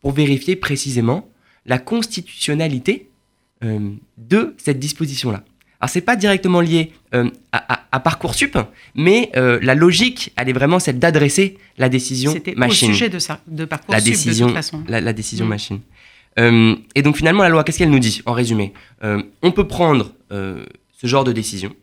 pour 0.00 0.12
vérifier 0.12 0.56
précisément 0.56 1.28
la 1.66 1.78
constitutionnalité 1.78 3.08
euh, 3.62 3.90
de 4.16 4.54
cette 4.56 4.78
disposition-là. 4.78 5.44
Alors 5.80 5.90
c'est 5.90 6.00
pas 6.00 6.16
directement 6.16 6.62
lié 6.62 6.92
euh, 7.14 7.28
à, 7.52 8.00
Parcoursup, 8.00 8.58
mais 8.94 9.30
la 9.34 9.74
logique, 9.74 10.32
elle 10.36 10.48
est 10.48 10.52
vraiment 10.52 10.78
celle 10.78 10.98
d'adresser 10.98 11.58
la 11.78 11.88
décision 11.88 12.32
machine. 12.32 12.54
C'était 12.54 12.60
au 12.66 12.70
sujet 12.70 13.08
de 13.08 13.18
ça, 13.18 13.40
de 13.46 13.64
Parcoursup 13.64 13.94
la 13.94 14.00
décision, 14.00 14.46
de 14.46 14.50
toute 14.50 14.56
façon. 14.56 14.82
La, 14.88 15.12
décision 15.12 15.46
machine. 15.46 15.80
Euh, 16.38 16.74
et 16.94 17.02
donc 17.02 17.16
finalement, 17.16 17.42
la 17.42 17.48
loi, 17.48 17.64
qu'est-ce 17.64 17.78
qu'elle 17.78 17.90
nous 17.90 17.98
dit 17.98 18.22
en 18.26 18.32
résumé 18.32 18.72
euh, 19.02 19.22
On 19.42 19.52
peut 19.52 19.66
prendre 19.66 20.12
euh, 20.32 20.64
ce 20.96 21.06
genre 21.06 21.24
de 21.24 21.32
décision, 21.32 21.74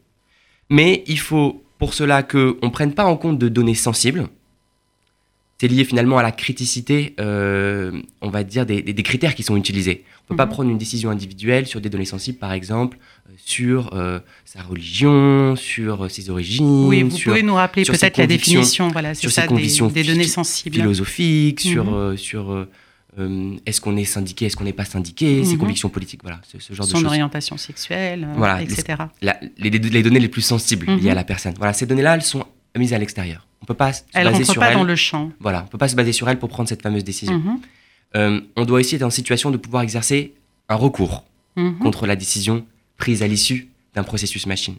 mais 0.69 1.03
il 1.07 1.19
faut 1.19 1.63
pour 1.77 1.93
cela 1.93 2.23
qu'on 2.23 2.55
ne 2.61 2.69
prenne 2.69 2.93
pas 2.93 3.05
en 3.05 3.17
compte 3.17 3.39
de 3.39 3.49
données 3.49 3.75
sensibles. 3.75 4.27
C'est 5.59 5.67
lié 5.67 5.83
finalement 5.83 6.17
à 6.17 6.23
la 6.23 6.31
criticité, 6.31 7.13
on 7.19 8.29
va 8.29 8.43
dire, 8.43 8.65
des, 8.65 8.93
critères 9.03 9.35
qui 9.35 9.43
sont 9.43 9.55
utilisés. 9.55 10.03
On 10.05 10.23
ne 10.23 10.27
peut 10.29 10.35
pas 10.37 10.47
mhm. 10.47 10.51
prendre 10.51 10.69
une 10.71 10.79
décision 10.79 11.11
individuelle 11.11 11.67
sur 11.67 11.79
des 11.81 11.89
données 11.89 12.05
sensibles, 12.05 12.39
par 12.39 12.51
exemple, 12.51 12.97
sur 13.37 13.91
sa 14.43 14.63
religion, 14.63 15.55
sur 15.55 16.09
ses 16.09 16.31
origines. 16.31 16.87
Oui, 16.87 17.03
vous 17.03 17.15
pouvez 17.15 17.43
nous 17.43 17.53
rappeler 17.53 17.83
peut-être 17.83 18.17
la 18.17 18.25
définition, 18.25 18.87
voilà, 18.87 19.13
sur 19.13 19.29
ça, 19.29 19.43
ses 19.43 19.89
des, 19.89 20.03
données 20.03 20.23
sensibles. 20.23 20.77
philosophiques, 20.77 21.59
sur, 21.59 21.85
mhm. 21.85 22.17
sur 22.17 22.67
euh, 23.19 23.57
est-ce 23.65 23.81
qu'on 23.81 23.97
est 23.97 24.05
syndiqué, 24.05 24.45
est-ce 24.45 24.55
qu'on 24.55 24.63
n'est 24.63 24.73
pas 24.73 24.85
syndiqué, 24.85 25.43
ses 25.43 25.53
Mhm. 25.53 25.59
convictions 25.59 25.89
politiques, 25.89 26.21
voilà, 26.23 26.39
ce, 26.49 26.59
ce 26.59 26.73
genre 26.73 26.85
de 26.85 26.91
Son 26.91 26.97
choses. 26.97 27.05
orientation 27.07 27.57
sexuelle, 27.57 28.23
euh, 28.29 28.33
Voilà, 28.37 28.61
etc. 28.61 28.95
La- 29.21 29.39
les, 29.57 29.69
les 29.69 30.03
données 30.03 30.19
les 30.19 30.29
plus 30.29 30.41
sensibles 30.41 30.85
liées 30.87 31.01
Mhm. 31.01 31.07
à 31.09 31.15
la 31.15 31.23
personne. 31.23 31.53
Voilà, 31.57 31.73
ces 31.73 31.85
données-là, 31.85 32.15
elles 32.15 32.21
sont 32.23 32.45
mises 32.77 32.93
à 32.93 32.97
l'extérieur. 32.97 33.47
On 33.61 33.65
peut 33.65 33.73
pas 33.73 33.93
se 33.93 34.01
Elle 34.13 34.25
baser 34.31 34.43
sur 34.45 34.55
pas 34.55 34.69
elles. 34.69 34.73
dans 34.77 34.83
le 34.85 34.95
champ. 34.95 35.31
Voilà, 35.39 35.63
on 35.65 35.67
peut 35.67 35.77
pas 35.77 35.87
se 35.89 35.95
baser 35.95 36.13
sur 36.13 36.27
elles 36.29 36.39
pour 36.39 36.49
prendre 36.49 36.69
cette 36.69 36.81
fameuse 36.81 37.03
décision. 37.03 37.37
Mhm. 37.37 37.59
Euh, 38.15 38.41
on 38.55 38.65
doit 38.65 38.79
aussi 38.79 38.95
être 38.95 39.03
en 39.03 39.09
situation 39.09 39.51
de 39.51 39.57
pouvoir 39.57 39.83
exercer 39.83 40.33
un 40.69 40.75
recours 40.75 41.25
Mhm. 41.57 41.79
contre 41.79 42.07
la 42.07 42.15
décision 42.15 42.65
prise 42.97 43.23
à 43.23 43.27
l'issue 43.27 43.67
d'un 43.93 44.03
processus 44.03 44.45
machine. 44.47 44.75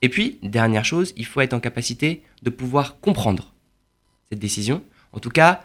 Et 0.00 0.08
puis, 0.08 0.38
dernière 0.42 0.84
chose, 0.84 1.12
il 1.16 1.26
faut 1.26 1.40
être 1.42 1.52
en 1.54 1.60
capacité 1.60 2.22
de 2.42 2.50
pouvoir 2.50 2.98
comprendre 3.00 3.52
cette 4.30 4.38
décision, 4.38 4.82
en 5.12 5.18
tout 5.18 5.30
cas 5.30 5.62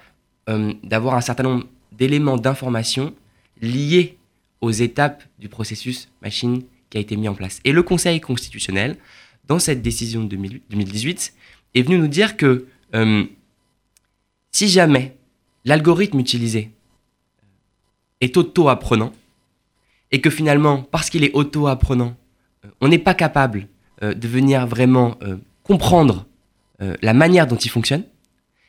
d'avoir 0.83 1.15
un 1.15 1.22
certain 1.22 1.43
nombre 1.43 1.65
d'éléments 1.97 2.38
d'information 2.38 3.13
liés 3.62 4.17
aux 4.62 4.71
étapes 4.71 5.23
du 5.39 5.50
processus 5.50 6.09
machine 6.21 6.63
qui 6.89 6.97
a 6.97 7.01
été 7.01 7.15
mis 7.15 7.27
en 7.27 7.33
place. 7.33 7.59
Et 7.63 7.71
le 7.71 7.83
Conseil 7.83 8.21
constitutionnel, 8.21 8.97
dans 9.47 9.59
cette 9.59 9.81
décision 9.81 10.23
de 10.23 10.29
2000 10.29 10.62
2018, 10.69 11.33
est 11.75 11.81
venu 11.81 11.97
nous 11.97 12.07
dire 12.07 12.38
que 12.38 12.67
euh, 12.95 13.25
si 14.51 14.67
jamais 14.67 15.17
l'algorithme 15.65 16.19
utilisé 16.19 16.71
est 18.21 18.38
auto-apprenant, 18.38 19.12
et 20.12 20.21
que 20.21 20.29
finalement, 20.29 20.83
parce 20.83 21.09
qu'il 21.09 21.23
est 21.23 21.33
auto-apprenant, 21.33 22.15
euh, 22.63 22.69
on 22.79 22.88
n'est 22.88 23.00
pas 23.00 23.15
capable 23.15 23.67
euh, 24.03 24.13
de 24.13 24.27
venir 24.27 24.67
vraiment 24.67 25.17
comprendre 25.63 26.25
la 27.01 27.13
manière 27.13 27.47
dont 27.47 27.55
il 27.55 27.69
fonctionne, 27.69 28.03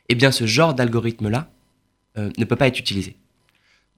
eh 0.08 0.14
bien 0.14 0.30
ce 0.30 0.46
genre 0.46 0.72
d'algorithme-là 0.72 1.50
euh, 2.16 2.30
ne 2.38 2.44
peut 2.44 2.54
pas 2.54 2.68
être 2.68 2.78
utilisé. 2.78 3.16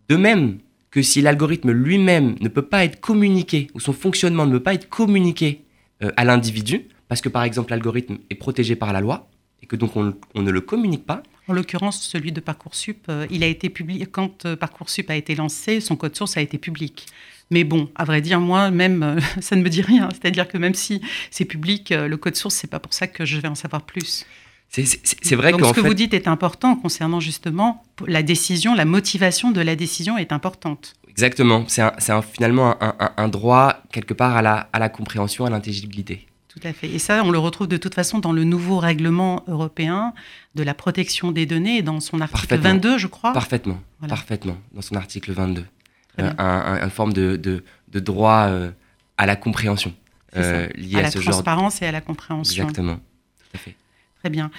De 0.08 0.16
même 0.16 0.58
que 0.90 1.02
si 1.02 1.20
l'algorithme 1.20 1.70
lui-même 1.70 2.36
ne 2.40 2.48
peut 2.48 2.62
pas 2.62 2.82
être 2.82 2.98
communiqué, 2.98 3.68
ou 3.74 3.80
son 3.80 3.92
fonctionnement 3.92 4.46
ne 4.46 4.52
peut 4.52 4.62
pas 4.62 4.72
être 4.72 4.88
communiqué 4.88 5.64
euh, 6.02 6.10
à 6.16 6.24
l'individu, 6.24 6.88
parce 7.08 7.20
que 7.20 7.28
par 7.28 7.42
exemple 7.42 7.72
l'algorithme 7.72 8.16
est 8.30 8.36
protégé 8.36 8.74
par 8.74 8.94
la 8.94 9.02
loi, 9.02 9.28
et 9.62 9.66
que 9.66 9.76
donc 9.76 9.96
on, 9.96 10.14
ne 10.34 10.50
le 10.50 10.60
communique 10.62 11.04
pas, 11.04 11.22
En 11.46 11.52
l'occurrence, 11.52 12.00
celui 12.02 12.32
de 12.32 12.40
Parcoursup, 12.40 13.04
euh, 13.10 13.26
il 13.30 13.44
a 13.44 13.48
été 13.48 13.68
publié 13.68 14.06
quand 14.06 14.54
Parcoursup 14.56 15.10
a 15.10 15.16
été 15.16 15.34
lancé, 15.34 15.80
son 15.80 15.96
code 15.96 16.16
source 16.16 16.38
a 16.38 16.40
été 16.40 16.56
public. 16.56 17.04
Mais 17.50 17.64
bon, 17.64 17.90
à 17.96 18.04
vrai 18.04 18.22
dire, 18.22 18.40
moi, 18.40 18.70
même, 18.70 19.20
ça 19.40 19.56
ne 19.56 19.62
me 19.62 19.68
dit 19.68 19.82
rien. 19.82 20.08
C'est-à-dire 20.10 20.48
que 20.48 20.56
même 20.56 20.74
si 20.74 21.02
c'est 21.30 21.44
public, 21.44 21.90
le 21.90 22.16
code 22.16 22.34
source, 22.34 22.54
c'est 22.54 22.70
pas 22.70 22.80
pour 22.80 22.94
ça 22.94 23.06
que 23.06 23.26
je 23.26 23.38
vais 23.38 23.48
en 23.48 23.54
savoir 23.54 23.82
plus. 23.82 24.24
C'est- 24.68 25.36
vrai 25.36 25.52
Donc, 25.52 25.64
ce 25.64 25.70
que 25.72 25.82
fait... 25.82 25.88
vous 25.88 25.94
dites 25.94 26.12
est 26.14 26.28
important 26.28 26.76
concernant 26.76 27.20
justement 27.20 27.84
la 28.06 28.22
décision, 28.22 28.74
la 28.74 28.84
motivation 28.84 29.50
de 29.50 29.60
la 29.60 29.74
décision 29.76 30.18
est 30.18 30.32
importante. 30.32 30.94
Exactement, 31.08 31.64
c'est 31.68 31.82
finalement 32.22 32.76
un, 32.82 32.94
un- 33.00 33.12
un 33.16 33.28
droit 33.28 33.76
quelque 33.90 34.12
part 34.12 34.36
à 34.36 34.42
la, 34.42 34.68
à 34.72 34.78
la 34.78 34.88
compréhension, 34.90 35.46
à 35.46 35.50
l'intelligibilité. 35.50 36.26
Tout 36.48 36.60
à 36.68 36.72
fait. 36.72 36.88
Et 36.88 36.98
ça, 36.98 37.22
on 37.24 37.30
le 37.30 37.38
retrouve 37.38 37.68
de 37.68 37.76
toute 37.76 37.94
façon 37.94 38.18
dans 38.18 38.32
le 38.32 38.44
nouveau 38.44 38.78
règlement 38.78 39.42
européen 39.46 40.12
de 40.54 40.62
la 40.62 40.74
protection 40.74 41.32
des 41.32 41.44
données, 41.46 41.82
dans 41.82 42.00
son 42.00 42.20
article 42.20 42.40
Parfaitement. 42.48 42.70
22, 42.70 42.98
je 42.98 43.06
crois. 43.06 43.32
Parfaitement, 43.32 43.78
Voilà. 44.00 44.14
parfaitement, 44.14 44.56
dans 44.72 44.82
son 44.82 44.94
article 44.96 45.32
22. 45.32 45.64
Très 46.16 46.26
Euh, 46.26 46.30
un, 46.38 46.44
un- 46.44 46.82
une 46.84 46.90
forme 46.90 47.12
de, 47.12 47.36
de- 47.36 47.62
de 47.92 48.00
droit 48.00 48.46
euh, 48.48 48.70
à 49.18 49.26
la 49.26 49.36
compréhension 49.36 49.92
euh, 50.36 50.66
lié 50.76 50.96
à 50.96 50.98
à, 50.98 51.02
la 51.02 51.10
ce 51.10 51.18
genre. 51.20 51.32
transparence 51.32 51.82
et 51.82 51.86
à 51.86 51.92
la 51.92 52.00
compréhension. 52.00 52.64
Exactement, 52.64 52.96
tout 52.96 53.50
à 53.54 53.58
fait. 53.58 53.74
Très 54.26 54.30
bien. 54.32 54.50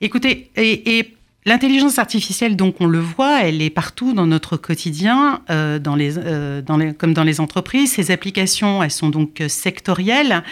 Écoutez, 0.00 0.50
et, 0.56 1.12
l'intelligence 1.44 1.98
artificielle, 1.98 2.56
donc 2.56 2.76
on 2.80 2.86
le 2.86 3.00
voit, 3.00 3.42
elle 3.42 3.60
est 3.60 3.68
partout 3.68 4.14
dans 4.14 4.24
notre 4.24 4.56
quotidien, 4.56 5.42
euh, 5.50 5.78
euh, 5.86 6.92
comme 6.96 7.12
dans 7.12 7.24
les 7.24 7.38
entreprises. 7.38 7.92
Ces 7.92 8.12
applications, 8.12 8.82
elles 8.82 8.90
sont 8.90 9.10
donc 9.10 9.42
euh, 9.42 9.48
sectorielles. 9.48 10.42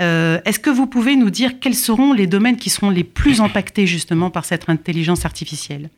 Est-ce 0.00 0.58
que 0.58 0.68
vous 0.68 0.86
pouvez 0.86 1.16
nous 1.16 1.30
dire 1.30 1.60
quels 1.60 1.74
seront 1.74 2.12
les 2.12 2.26
domaines 2.26 2.58
qui 2.58 2.68
seront 2.68 2.90
les 2.90 3.04
plus 3.04 3.40
impactés 3.40 3.86
justement 3.86 4.28
par 4.28 4.44
cette 4.44 4.68
intelligence 4.68 5.24
artificielle? 5.24 5.88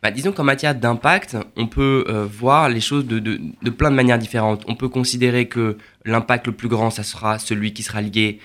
Bah, 0.00 0.12
disons 0.12 0.30
qu'en 0.30 0.44
matière 0.44 0.76
d'impact, 0.76 1.36
on 1.56 1.66
peut 1.66 2.04
voir 2.38 2.68
les 2.68 2.80
choses 2.80 3.04
de, 3.04 3.70
plein 3.70 3.90
de 3.90 3.96
manières 3.96 4.20
différentes. 4.20 4.62
On 4.68 4.76
peut 4.76 4.88
considérer 4.88 5.48
que 5.48 5.76
l'impact 6.04 6.46
le 6.46 6.52
plus 6.52 6.68
grand, 6.68 6.90
ça 6.90 7.02
sera 7.02 7.40
celui 7.40 7.72
qui 7.72 7.82
sera 7.82 8.00
lié 8.00 8.38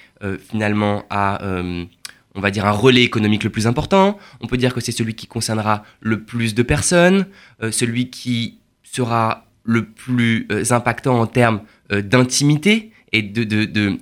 finalement 0.49 1.03
à, 1.11 1.39
on 2.35 2.41
va 2.41 2.49
dire, 2.51 2.65
un 2.65 2.71
relais 2.71 3.03
économique 3.03 3.43
le 3.43 3.49
plus 3.49 3.67
important. 3.67 4.17
On 4.41 4.47
peut 4.47 4.57
dire 4.57 4.73
que 4.73 4.81
c'est 4.81 4.91
celui 4.91 5.13
qui 5.15 5.27
concernera 5.27 5.83
le 6.01 6.23
plus 6.23 6.55
de 6.55 6.63
personnes, 6.63 7.27
euh, 7.61 7.71
celui 7.71 8.09
qui 8.09 8.57
sera 8.83 9.45
le 9.63 9.85
plus 9.85 10.47
euh, 10.51 10.63
impactant 10.71 11.19
en 11.19 11.27
termes 11.27 11.61
euh, 11.91 12.01
d'intimité 12.01 12.91
et 13.11 13.21
de, 13.21 13.43
de- 13.43 13.65
de- 13.65 13.99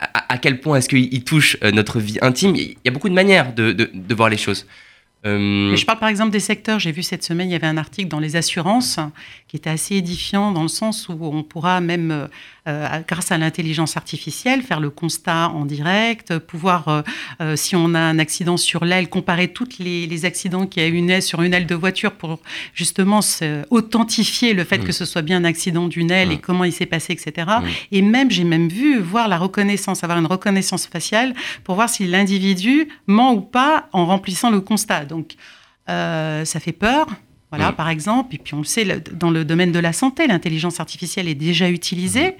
à, 0.00 0.38
quel 0.38 0.60
point 0.60 0.76
est-ce 0.78 0.88
qu'il 0.88 1.12
il 1.12 1.24
touche 1.24 1.56
notre 1.74 1.98
vie 1.98 2.18
intime. 2.22 2.54
Il 2.54 2.76
y 2.84 2.88
a 2.88 2.92
beaucoup 2.92 3.08
de 3.08 3.14
manières 3.14 3.52
de, 3.52 3.72
de- 3.72 4.14
voir 4.14 4.28
les 4.28 4.36
choses. 4.36 4.64
Je 5.24 5.84
parle 5.84 5.98
par 5.98 6.08
exemple 6.08 6.30
des 6.30 6.40
secteurs. 6.40 6.78
J'ai 6.78 6.92
vu 6.92 7.02
cette 7.02 7.24
semaine, 7.24 7.48
il 7.48 7.52
y 7.52 7.56
avait 7.56 7.66
un 7.66 7.76
article 7.76 8.08
dans 8.08 8.20
les 8.20 8.36
assurances 8.36 9.00
qui 9.48 9.56
était 9.56 9.68
assez 9.70 9.96
édifiant 9.96 10.52
dans 10.52 10.62
le 10.62 10.68
sens 10.68 11.08
où 11.08 11.18
on 11.20 11.42
pourra 11.42 11.80
même, 11.80 12.28
euh, 12.68 12.86
grâce 13.08 13.32
à 13.32 13.38
l'intelligence 13.38 13.96
artificielle, 13.96 14.62
faire 14.62 14.80
le 14.80 14.90
constat 14.90 15.48
en 15.48 15.64
direct, 15.64 16.38
pouvoir, 16.38 16.88
euh, 16.88 17.02
euh, 17.40 17.56
si 17.56 17.74
on 17.74 17.94
a 17.94 17.98
un 18.00 18.18
accident 18.18 18.56
sur 18.56 18.84
l'aile, 18.84 19.08
comparer 19.08 19.48
tous 19.48 19.78
les, 19.78 20.06
les 20.06 20.24
accidents 20.24 20.66
qu'il 20.66 20.82
y 20.82 20.86
a 20.86 20.88
eu 20.88 20.94
une 20.94 21.10
aile, 21.10 21.22
sur 21.22 21.42
une 21.42 21.54
aile 21.54 21.66
de 21.66 21.74
voiture 21.74 22.12
pour 22.12 22.40
justement 22.74 23.20
authentifier 23.70 24.52
le 24.54 24.64
fait 24.64 24.78
Mm. 24.78 24.84
que 24.84 24.92
ce 24.92 25.04
soit 25.04 25.22
bien 25.22 25.38
un 25.38 25.44
accident 25.44 25.88
d'une 25.88 26.10
aile 26.10 26.30
et 26.32 26.36
Mm. 26.36 26.40
comment 26.40 26.64
il 26.64 26.72
s'est 26.72 26.86
passé, 26.86 27.12
etc. 27.12 27.46
Mm. 27.62 27.66
Et 27.92 28.02
même, 28.02 28.30
j'ai 28.30 28.44
même 28.44 28.68
vu 28.68 28.98
voir 28.98 29.28
la 29.28 29.38
reconnaissance, 29.38 30.04
avoir 30.04 30.18
une 30.18 30.26
reconnaissance 30.26 30.86
faciale 30.86 31.34
pour 31.64 31.74
voir 31.74 31.88
si 31.88 32.06
l'individu 32.06 32.88
ment 33.06 33.32
ou 33.32 33.40
pas 33.40 33.88
en 33.92 34.06
remplissant 34.06 34.50
le 34.50 34.60
constat. 34.60 35.04
Donc, 35.04 35.34
euh, 35.88 36.44
ça 36.44 36.60
fait 36.60 36.72
peur. 36.72 37.06
Voilà, 37.50 37.70
Mm. 37.72 37.76
par 37.76 37.88
exemple. 37.88 38.34
Et 38.34 38.38
puis, 38.38 38.54
on 38.54 38.58
le 38.58 38.64
sait, 38.64 38.84
le- 38.84 39.00
dans 39.00 39.30
le 39.30 39.44
domaine 39.44 39.72
de 39.72 39.78
la 39.78 39.92
santé, 39.92 40.26
l'intelligence 40.26 40.80
artificielle 40.80 41.28
est 41.28 41.34
déjà 41.34 41.70
utilisée. 41.70 42.34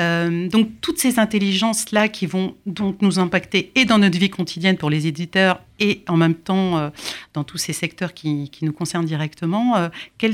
Euh, 0.00 0.48
donc, 0.48 0.68
toutes 0.80 0.98
ces 0.98 1.20
intelligences-là 1.20 2.08
qui 2.08 2.26
vont 2.26 2.56
donc 2.66 3.00
nous 3.00 3.20
impacter 3.20 3.70
et 3.76 3.84
dans 3.84 3.98
notre 3.98 4.18
vie 4.18 4.28
quotidienne 4.28 4.76
pour 4.76 4.90
les 4.90 5.06
éditeurs 5.06 5.60
et 5.78 6.02
en 6.08 6.16
même 6.16 6.34
temps 6.34 6.76
euh, 6.78 6.90
dans 7.32 7.44
tous 7.44 7.58
ces 7.58 7.72
secteurs 7.72 8.12
qui, 8.12 8.50
qui 8.50 8.64
nous 8.64 8.72
concernent 8.72 9.06
directement, 9.06 9.76
euh, 9.76 9.88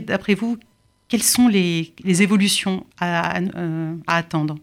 d'après 0.07 0.35
vous, 0.35 0.57
quelles 1.09 1.23
sont 1.23 1.47
les, 1.47 1.93
les 2.05 2.23
évolutions 2.23 2.87
à, 2.99 3.37
à- 3.37 3.41
euh, 3.57 3.95
à 4.07 4.17
attendre? 4.17 4.57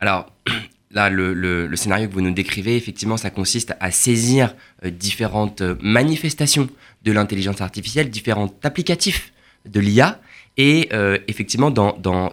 Alors, 0.00 0.32
là, 0.90 1.10
le, 1.10 1.34
le- 1.34 1.66
le 1.66 1.76
scénario 1.76 2.08
que 2.08 2.14
vous 2.14 2.22
nous 2.22 2.30
décrivez, 2.32 2.76
effectivement, 2.76 3.18
ça 3.18 3.28
consiste 3.28 3.74
à 3.78 3.90
saisir 3.90 4.54
euh, 4.86 4.90
différentes 4.90 5.60
manifestations 5.82 6.66
de 7.02 7.12
l'intelligence 7.12 7.60
artificielle, 7.60 8.10
différents 8.10 8.52
applicatifs 8.62 9.32
de 9.68 9.80
l'IA, 9.80 10.20
et 10.56 10.88
euh, 10.92 11.18
effectivement, 11.28 11.70
dans, 11.70 11.96
dans 11.98 12.32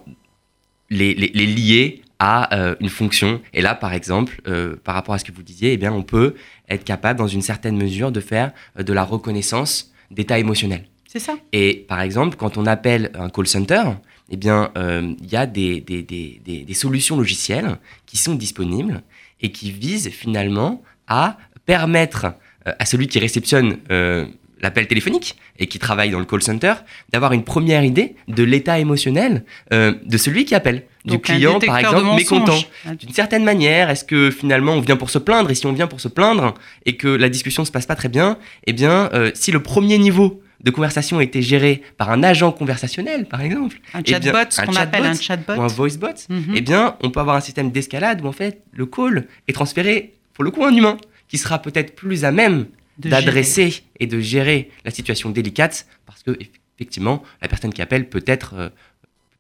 les, 0.90 1.14
les- 1.14 1.32
les 1.34 1.46
lier 1.46 2.02
à 2.20 2.58
euh, 2.58 2.76
une 2.80 2.90
fonction. 2.90 3.42
Et 3.54 3.62
là, 3.62 3.76
par 3.76 3.94
exemple, 3.94 4.42
euh, 4.48 4.76
par 4.84 4.96
rapport 4.96 5.14
à 5.16 5.20
ce 5.20 5.24
que 5.26 5.32
vous 5.32 5.44
disiez, 5.44 5.74
eh 5.74 5.78
bien, 5.78 5.92
on 5.94 6.04
peut 6.04 6.34
être 6.68 6.84
capable, 6.84 7.20
dans 7.20 7.28
une 7.28 7.42
certaine 7.44 7.78
mesure, 7.78 8.12
de 8.12 8.20
faire 8.20 8.52
de 8.78 8.92
la 8.94 9.04
reconnaissance 9.04 9.92
d'état 10.12 10.40
émotionnel. 10.40 10.86
C'est 11.08 11.20
ça 11.20 11.36
Et 11.54 11.86
par 11.88 12.02
exemple, 12.02 12.36
quand 12.38 12.58
on 12.58 12.66
appelle 12.66 13.12
un 13.16 13.30
call 13.30 13.48
center, 13.48 13.84
eh 14.30 14.36
bien, 14.36 14.72
il 14.76 15.30
y 15.32 15.36
a 15.38 15.46
des, 15.46 15.80
des- 15.80 16.04
des- 16.04 16.42
des- 16.44 16.74
solutions 16.74 17.16
logicielles 17.16 17.78
qui 18.06 18.18
sont 18.18 18.36
disponibles 18.36 19.02
et 19.42 19.52
qui 19.52 19.72
visent 19.72 20.10
finalement 20.10 20.82
à 21.08 21.38
permettre 21.66 22.34
à 22.66 22.86
celui 22.86 23.08
qui 23.08 23.20
réceptionne 23.20 23.78
euh, 23.92 24.26
l'appel 24.62 24.88
téléphonique 24.88 25.36
et 25.60 25.68
qui 25.68 25.80
travaille 25.80 26.10
dans 26.10 26.20
le 26.20 26.26
call 26.26 26.42
center 26.42 26.74
d'avoir 27.12 27.34
une 27.34 27.44
première 27.44 27.84
idée 27.84 28.16
de 28.28 28.44
l'état 28.44 28.80
émotionnel 28.80 29.44
euh, 29.74 29.94
de 30.06 30.18
celui 30.18 30.46
qui 30.46 30.56
appelle, 30.56 30.84
du 31.06 31.14
Donc, 31.14 31.24
client 31.24 31.60
par 31.60 31.78
exemple 31.78 32.16
mécontent 32.16 32.58
d'une 33.00 33.14
certaine 33.14 33.44
manière, 33.44 33.90
est-ce 33.90 34.04
que 34.04 34.32
finalement 34.32 34.74
on 34.74 34.82
vient 34.82 34.98
pour 34.98 35.10
se 35.10 35.20
plaindre? 35.20 35.50
Et 35.52 35.56
si 35.56 35.66
on 35.66 35.74
vient 35.74 35.88
pour 35.88 36.02
se 36.02 36.08
plaindre 36.08 36.54
et 36.86 36.98
que 36.98 37.08
la 37.08 37.30
discussion 37.30 37.66
se 37.66 37.72
passe 37.72 37.86
pas 37.86 37.96
très 37.96 38.10
bien, 38.10 38.38
eh 38.66 38.74
bien, 38.74 39.10
euh, 39.14 39.32
si 39.34 39.52
le 39.52 39.62
premier 39.62 39.98
niveau 39.98 40.42
de 40.64 40.72
conversation 40.72 41.22
était 41.22 41.44
géré 41.44 41.84
par 41.98 42.10
un 42.10 42.24
agent 42.24 42.52
conversationnel, 42.52 43.26
par 43.28 43.42
exemple, 43.42 43.78
Un 43.94 44.00
Eh 44.00 44.04
bien, 44.20 44.20
chatbot, 44.20 44.50
ce 44.50 44.62
qu'on 44.62 44.76
appelle 44.76 45.06
un 45.06 45.14
chatbot 45.14 45.54
ou 45.54 45.62
un 45.62 45.68
voice 45.68 45.98
bot, 46.00 46.08
Mhm. 46.30 46.54
eh 46.56 46.62
bien, 46.62 46.96
on 47.04 47.12
peut 47.12 47.20
avoir 47.20 47.36
un 47.36 47.42
système 47.42 47.70
d'escalade 47.72 48.22
où 48.24 48.28
en 48.28 48.32
fait 48.32 48.64
le 48.74 48.88
call 48.88 49.28
est 49.48 49.54
transféré 49.54 50.16
pour 50.34 50.44
le 50.44 50.50
coup 50.52 50.64
à 50.66 50.70
un 50.70 50.76
humain 50.76 50.98
qui 51.28 51.38
sera 51.38 51.62
peut-être 51.62 51.96
plus 51.96 52.26
à 52.26 52.32
même. 52.32 52.66
D'adresser 53.00 53.84
et 54.00 54.08
de 54.08 54.20
gérer 54.20 54.72
la 54.86 54.92
situation 54.92 55.30
délicate 55.30 55.88
parce 56.06 56.24
que 56.24 56.38
effectivement 56.76 57.24
la 57.42 57.48
personne 57.48 57.74
qui 57.74 57.82
appelle 57.82 58.10
peut 58.10 58.24
être 58.26 58.54
euh, 58.56 58.70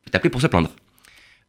peut 0.05 0.17
appeler 0.17 0.29
pour 0.29 0.41
se 0.41 0.47
plaindre. 0.47 0.71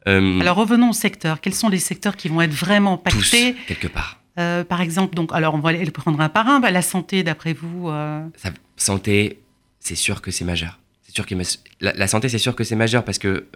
Euh, 0.06 0.40
Alors 0.40 0.56
revenons 0.56 0.90
au 0.90 0.94
secteur. 0.94 1.40
Quels 1.40 1.54
sont 1.54 1.68
les 1.68 1.78
secteurs 1.78 2.16
qui 2.16 2.28
vont 2.28 2.40
être 2.40 2.52
vraiment 2.52 2.96
tous 2.98 3.16
impactés 3.16 3.56
quelque 3.66 3.88
part. 3.88 4.20
Euh, 4.38 4.64
Par 4.64 4.80
exemple, 4.80 5.14
donc, 5.14 5.30
alors 5.32 5.54
on 5.54 5.58
va 5.58 5.72
les 5.72 5.90
prendre 5.90 6.20
un 6.20 6.28
par 6.28 6.48
un. 6.48 6.60
Bah, 6.60 6.70
la 6.70 6.82
santé, 6.82 7.22
d'après 7.22 7.52
vous, 7.52 7.88
euh, 7.88 8.24
Sa 8.36 8.50
santé, 8.76 9.40
c'est 9.80 9.96
sûr 9.96 10.22
que 10.22 10.30
c'est 10.30 10.44
majeur. 10.44 10.78
c'est 11.02 11.14
sûr 11.14 11.26
que 11.26 11.34
la, 11.80 12.06
santé, 12.06 12.28
c'est 12.28 12.38
sûr 12.38 12.54
que 12.54 12.64
c'est 12.64 12.76
majeur 12.76 13.04
parce 13.04 13.18
que 13.18 13.46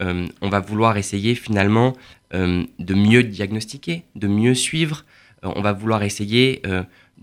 on 0.41 0.49
va 0.49 0.61
vouloir 0.61 0.97
essayer 0.97 1.35
finalement 1.35 1.97
de 2.33 2.95
mieux 2.95 3.23
diagnostiquer, 3.23 4.05
de 4.15 4.27
mieux 4.27 4.55
suivre. 4.55 5.05
on 5.43 5.61
va 5.61 5.73
vouloir 5.73 6.03
essayer 6.03 6.63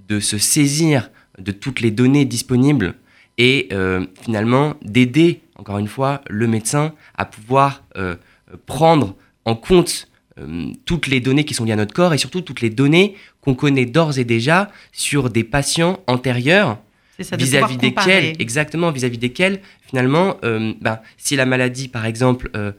de 0.08 0.20
se 0.20 0.38
saisir 0.38 1.10
de 1.40 1.52
toutes 1.52 1.82
les 1.82 1.92
données 1.92 2.26
disponibles 2.26 2.96
et 3.38 3.70
finalement 4.22 4.76
d'aider, 4.82 5.42
encore 5.56 5.78
une 5.78 5.88
fois, 5.88 6.22
le 6.30 6.46
médecin 6.46 6.94
à 7.18 7.24
pouvoir 7.26 7.84
prendre 8.66 9.16
en 9.46 9.56
compte 9.56 10.10
euh, 10.40 10.72
toutes 10.86 11.08
les 11.08 11.20
données 11.20 11.44
qui 11.44 11.54
sont 11.54 11.66
liées 11.66 11.74
à 11.74 11.76
notre 11.76 11.94
corps 11.94 12.14
et 12.14 12.18
surtout 12.18 12.42
toutes 12.42 12.62
les 12.62 12.70
données 12.70 13.16
qu'on 13.42 13.56
connaît 13.56 13.86
d'ores 13.86 14.20
et 14.20 14.24
déjà 14.24 14.70
sur 14.92 15.30
des 15.30 15.44
patients 15.44 16.00
antérieurs 16.08 16.78
vis-à-vis 17.20 17.78
desquels, 17.78 18.34
exactement, 18.40 18.92
vis-à-vis 18.92 19.18
desquels, 19.18 19.60
finalement, 19.88 20.38
euh, 20.44 20.74
ben, 20.82 21.00
si 21.18 21.36
la 21.36 21.46
maladie, 21.46 21.88
par 21.88 22.06
exemple, 22.06 22.50
euh, 22.56 22.72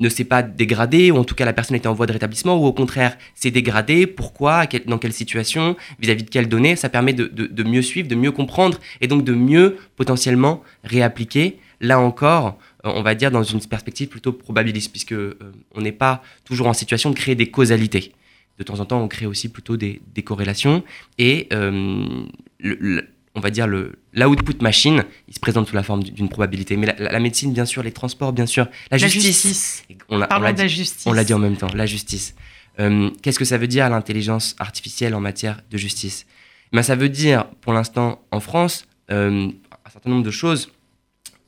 ne 0.00 0.08
s'est 0.08 0.24
pas 0.24 0.42
dégradée, 0.42 1.10
ou 1.10 1.16
en 1.16 1.24
tout 1.24 1.34
cas 1.34 1.44
la 1.44 1.52
personne 1.52 1.76
était 1.76 1.88
en 1.88 1.94
voie 1.94 2.06
de 2.06 2.12
rétablissement, 2.12 2.56
ou 2.56 2.66
au 2.66 2.72
contraire 2.72 3.16
s'est 3.34 3.50
dégradée, 3.50 4.06
pourquoi, 4.06 4.66
dans 4.86 4.98
quelle 4.98 5.12
situation, 5.12 5.76
vis-à-vis 6.00 6.22
de 6.22 6.30
quelles 6.30 6.48
données, 6.48 6.76
ça 6.76 6.88
permet 6.88 7.12
de, 7.12 7.62
mieux 7.62 7.82
suivre, 7.82 8.08
de 8.08 8.14
mieux 8.14 8.32
comprendre, 8.32 8.78
et 9.00 9.06
donc 9.06 9.24
de 9.24 9.34
mieux 9.34 9.76
potentiellement 9.96 10.62
réappliquer, 10.84 11.58
là 11.80 12.00
encore, 12.00 12.58
euh, 12.84 12.92
on 12.94 13.02
va 13.02 13.14
dire, 13.14 13.30
dans 13.30 13.42
une 13.42 13.60
perspective 13.60 14.08
plutôt 14.08 14.32
probabiliste, 14.32 14.90
puisque 14.90 15.12
euh, 15.12 15.36
on 15.74 15.80
n'est 15.80 15.92
pas 15.92 16.22
toujours 16.44 16.66
en 16.66 16.72
situation 16.72 17.10
de 17.10 17.16
créer 17.16 17.34
des 17.34 17.50
causalités. 17.50 18.12
De 18.58 18.64
temps 18.64 18.80
en 18.80 18.84
temps, 18.84 19.00
on 19.00 19.08
crée 19.08 19.26
aussi 19.26 19.48
plutôt 19.48 19.76
des, 19.76 20.00
corrélations. 20.24 20.82
Et 21.18 21.48
euh, 21.52 22.22
on 23.34 23.40
va 23.40 23.50
dire 23.50 23.66
l'output 23.66 24.62
machine, 24.62 25.04
il 25.28 25.34
se 25.34 25.40
présente 25.40 25.68
sous 25.68 25.74
la 25.74 25.82
forme 25.82 26.02
d'une 26.02 26.28
probabilité. 26.28 26.76
Mais 26.76 26.94
la, 26.98 27.20
médecine, 27.20 27.52
bien 27.52 27.64
sûr, 27.64 27.82
les 27.82 27.92
transports, 27.92 28.32
bien 28.32 28.46
sûr, 28.46 28.68
la, 28.90 28.98
justice. 28.98 29.84
On, 30.08 30.18
l'a 30.18 30.26
dit, 30.52 30.92
on 31.06 31.12
l'a 31.12 31.24
dit 31.24 31.34
en 31.34 31.38
même 31.38 31.56
temps, 31.56 31.68
la 31.74 31.86
justice. 31.86 32.34
Qu'est-ce 32.76 33.38
que 33.38 33.44
ça 33.44 33.58
veut 33.58 33.66
dire 33.66 33.88
l'intelligence 33.90 34.56
artificielle 34.58 35.14
en 35.14 35.20
matière 35.20 35.60
de 35.70 35.78
justice? 35.78 36.26
Ben, 36.72 36.82
Ça 36.82 36.96
veut 36.96 37.08
dire, 37.08 37.46
pour 37.60 37.72
l'instant, 37.72 38.22
en 38.30 38.40
France, 38.40 38.86
un 39.08 39.50
certain 39.90 40.10
nombre 40.10 40.24
de 40.24 40.30
choses 40.30 40.70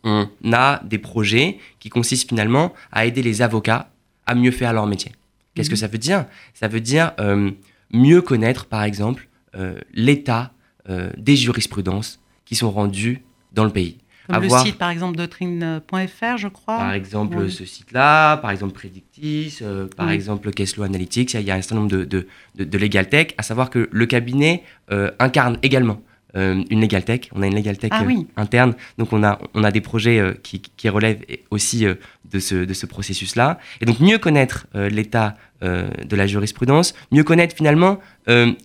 on 0.03 0.29
a 0.53 0.81
des 0.85 0.99
projets 0.99 1.59
qui 1.79 1.89
consistent 1.89 2.29
finalement 2.29 2.73
à 2.93 3.07
aider 3.07 3.23
les 3.23 3.43
avocats 3.43 3.91
à 4.27 4.35
mieux 4.35 4.51
faire 4.51 4.73
leur 4.73 4.87
métier. 4.87 5.13
Qu'est-ce 5.55 5.69
que 5.69 5.75
mhm. 5.75 5.81
ça 5.81 5.87
veut 5.89 5.99
dire? 5.99 6.27
Ça 6.55 6.69
veut 6.69 6.81
dire 6.81 7.13
euh, 7.21 7.51
mieux 7.93 8.23
connaître, 8.23 8.67
par 8.67 8.83
exemple, 8.85 9.29
euh, 9.57 9.79
l'état 9.93 10.53
euh, 10.89 11.11
des 11.17 11.37
jurisprudences 11.37 12.21
qui 12.45 12.55
sont 12.55 12.71
rendues 12.71 13.23
dans 13.53 13.65
le 13.65 13.71
pays. 13.71 13.99
Comme 14.29 14.45
le 14.45 14.49
site, 14.49 14.79
par 14.79 14.91
exemple, 14.91 15.17
doctrine.fr, 15.17 16.37
je 16.37 16.47
crois. 16.47 16.77
Par 16.77 16.93
exemple, 16.93 17.51
ce 17.51 17.65
site-là, 17.65 18.37
par 18.37 18.53
exemple, 18.53 18.75
Predictis, 18.75 19.59
par 19.97 20.09
exemple, 20.11 20.53
Kesslo 20.53 20.85
Analytics, 20.85 21.35
il 21.35 21.41
y, 21.41 21.51
a 21.51 21.57
un 21.57 21.63
certain 21.63 21.75
nombre 21.75 21.91
de, 21.91 22.05
de, 22.05 22.27
de, 22.65 22.79
legal 22.79 23.09
tech, 23.09 23.29
à 23.39 23.43
savoir 23.43 23.71
que 23.71 23.89
le 23.91 24.07
cabinet 24.07 24.63
incarne 25.19 25.59
également 25.65 26.01
euh, 26.37 26.63
une 26.71 26.81
Legal 26.81 27.05
Tech. 27.05 27.23
On 27.33 27.43
a 27.43 27.47
une 27.47 27.55
Legal 27.55 27.77
Tech 27.77 27.91
ah 27.93 28.05
euh, 28.05 28.23
interne. 28.37 28.75
Donc, 28.99 29.13
on 29.13 29.25
a, 29.25 29.39
on 29.55 29.65
a 29.65 29.71
des 29.73 29.81
projets 29.81 30.19
euh, 30.19 30.35
qui, 30.43 30.61
qui, 30.61 30.89
relèvent 30.89 31.25
aussi 31.51 31.85
de 31.85 32.39
ce, 32.39 32.55
de 32.55 32.75
ce 32.75 32.87
processus-là. 32.87 33.59
Et 33.81 33.85
donc, 33.85 34.01
mieux 34.01 34.19
connaître 34.19 34.67
l'état 34.75 35.37
de 35.63 36.17
la 36.17 36.27
jurisprudence, 36.27 36.95
mieux 37.11 37.25
connaître 37.25 37.55
finalement 37.55 37.99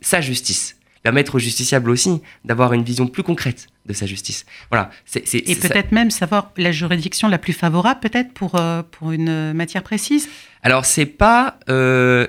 sa 0.02 0.22
justice. 0.22 0.75
Permettre 1.06 1.36
aux 1.36 1.40
justiciables 1.40 1.90
aussi 1.90 2.22
d'avoir 2.44 2.74
une 2.74 2.84
vision 2.84 3.08
plus 3.08 3.24
concrète 3.24 3.68
de 3.86 3.94
sa 3.94 4.06
justice. 4.06 4.46
Voilà. 4.70 4.90
et 5.16 5.56
peut-être 5.56 5.92
même 5.92 6.12
savoir 6.12 6.52
la 6.58 6.72
juridiction 6.72 7.28
la 7.30 7.38
plus 7.38 7.54
favorable, 7.54 8.00
peut-être 8.02 8.34
pour, 8.34 8.60
pour 8.92 9.12
une 9.12 9.54
matière 9.54 9.84
précise? 9.84 10.28
Alors, 10.64 10.84
c'est 10.84 11.06
pas. 11.06 11.60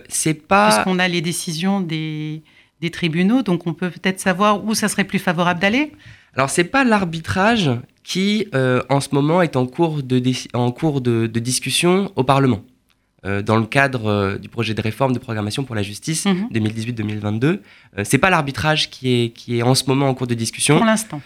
c'est 0.08 0.46
pas. 0.46 0.68
Puisqu'on 0.68 0.98
a 0.98 1.08
les 1.08 1.22
décisions 1.22 1.80
des 1.80 2.42
des 2.80 2.90
tribunaux, 2.90 3.42
donc 3.42 3.66
on 3.66 3.74
peut 3.74 3.90
peut-être 3.90 4.20
savoir 4.20 4.64
où 4.64 4.74
ça 4.74 4.88
serait 4.88 5.04
plus 5.04 5.18
favorable 5.18 5.60
d'aller? 5.60 5.92
Alors 6.34 6.50
c'est 6.50 6.64
pas 6.64 6.84
l'arbitrage 6.84 7.70
qui 8.04 8.46
euh, 8.54 8.82
en 8.90 9.00
ce 9.00 9.08
moment 9.12 9.40
est 9.42 9.56
en 9.56 9.66
cours 9.66 10.02
de, 10.02 10.22
en 10.52 10.70
cours 10.70 11.00
de, 11.00 11.26
discussion 11.26 12.12
au 12.16 12.24
Parlement. 12.24 12.60
Euh, 13.24 13.40
dans 13.40 13.56
le 13.56 13.64
cadre 13.64 14.06
euh, 14.06 14.36
du 14.36 14.50
projet 14.50 14.74
de 14.74 14.80
réforme 14.82 15.14
de 15.14 15.18
programmation 15.18 15.64
pour 15.64 15.74
la 15.74 15.82
justice 15.82 16.26
2018-2022. 16.26 17.46
Mhm. 17.46 18.04
c'est 18.04 18.18
pas 18.18 18.28
l'arbitrage 18.28 18.90
qui 18.90 19.08
est, 19.10 19.30
qui 19.30 19.58
est 19.58 19.62
en 19.62 19.74
ce 19.74 19.84
moment 19.86 20.08
en 20.08 20.14
cours 20.14 20.26
de 20.26 20.34
discussion. 20.34 20.76
Pour 20.76 20.84
l'instant. 20.84 21.20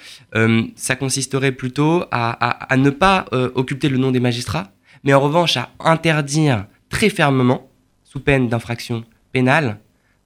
ça 0.76 0.94
consisterait 0.94 1.52
plutôt 1.52 2.04
à, 2.12 2.30
à 2.72 2.76
ne 2.76 2.90
pas 2.90 3.26
occulter 3.54 3.88
le 3.88 3.98
nom 3.98 4.12
des 4.12 4.20
magistrats, 4.20 4.70
mais 5.02 5.12
en 5.12 5.20
revanche 5.20 5.56
à 5.56 5.70
interdire 5.80 6.66
très 6.90 7.10
fermement, 7.10 7.68
sous 8.04 8.20
peine 8.20 8.48
d'infraction 8.48 9.04
pénale, 9.32 9.78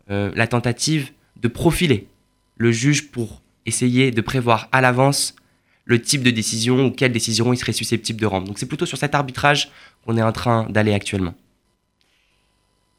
la 0.09 0.47
tentative 0.47 1.13
de 1.41 1.49
profiler 1.49 2.09
le 2.59 2.73
juge 2.73 3.11
pour 3.11 3.43
essayer 3.67 4.11
de 4.11 4.21
prévoir 4.21 4.69
à 4.71 4.81
l'avance 4.81 5.35
le 5.85 6.01
type 6.01 6.23
de 6.23 6.31
décision 6.31 6.87
ou 6.87 6.91
quelle 6.91 7.13
décision 7.13 7.53
il 7.53 7.57
serait 7.57 7.73
susceptible 7.73 8.21
de 8.21 8.27
rendre. 8.27 8.47
Donc 8.47 8.59
c'est 8.59 8.67
plutôt 8.67 8.87
sur 8.87 8.99
cet 8.99 9.15
arbitrage 9.15 9.71
qu'on 10.05 10.17
est 10.17 10.23
en 10.23 10.33
train 10.33 10.67
d'aller 10.71 10.93
actuellement. 10.93 11.35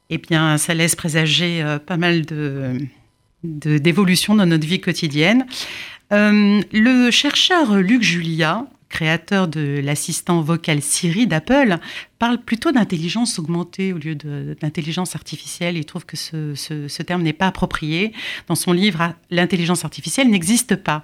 Eh 0.10 0.18
bien, 0.18 0.58
ça 0.58 0.74
laisse 0.74 0.96
présager 0.96 1.62
euh, 1.64 1.80
pas 1.80 1.98
mal 1.98 2.26
de, 2.26 2.78
d'évolutions 3.44 4.36
dans 4.36 4.46
notre 4.46 4.68
vie 4.68 4.80
quotidienne. 4.80 5.46
Euh, 6.14 6.62
le 6.72 7.10
chercheur 7.12 7.78
Luc 7.78 8.04
Julia 8.04 8.66
créateur 8.90 9.48
de 9.48 9.82
l'assistant 9.84 10.42
vocal 10.42 10.82
Siri 10.82 11.28
d'Apple, 11.28 11.78
parle 12.20 12.38
plutôt 12.38 12.72
d'intelligence 12.72 13.40
augmentée 13.40 13.94
au 13.94 13.98
lieu 13.98 14.16
d'intelligence 14.16 15.16
artificielle. 15.16 15.78
Il 15.78 15.86
trouve 15.86 16.06
que 16.06 16.16
ce, 16.16 17.02
terme 17.04 17.22
n'est 17.22 17.34
pas 17.34 17.48
approprié. 17.48 18.14
Dans 18.48 18.56
son 18.56 18.72
livre, 18.72 19.14
L'intelligence 19.32 19.84
artificielle 19.84 20.30
n'existe 20.30 20.76
pas. 20.76 21.04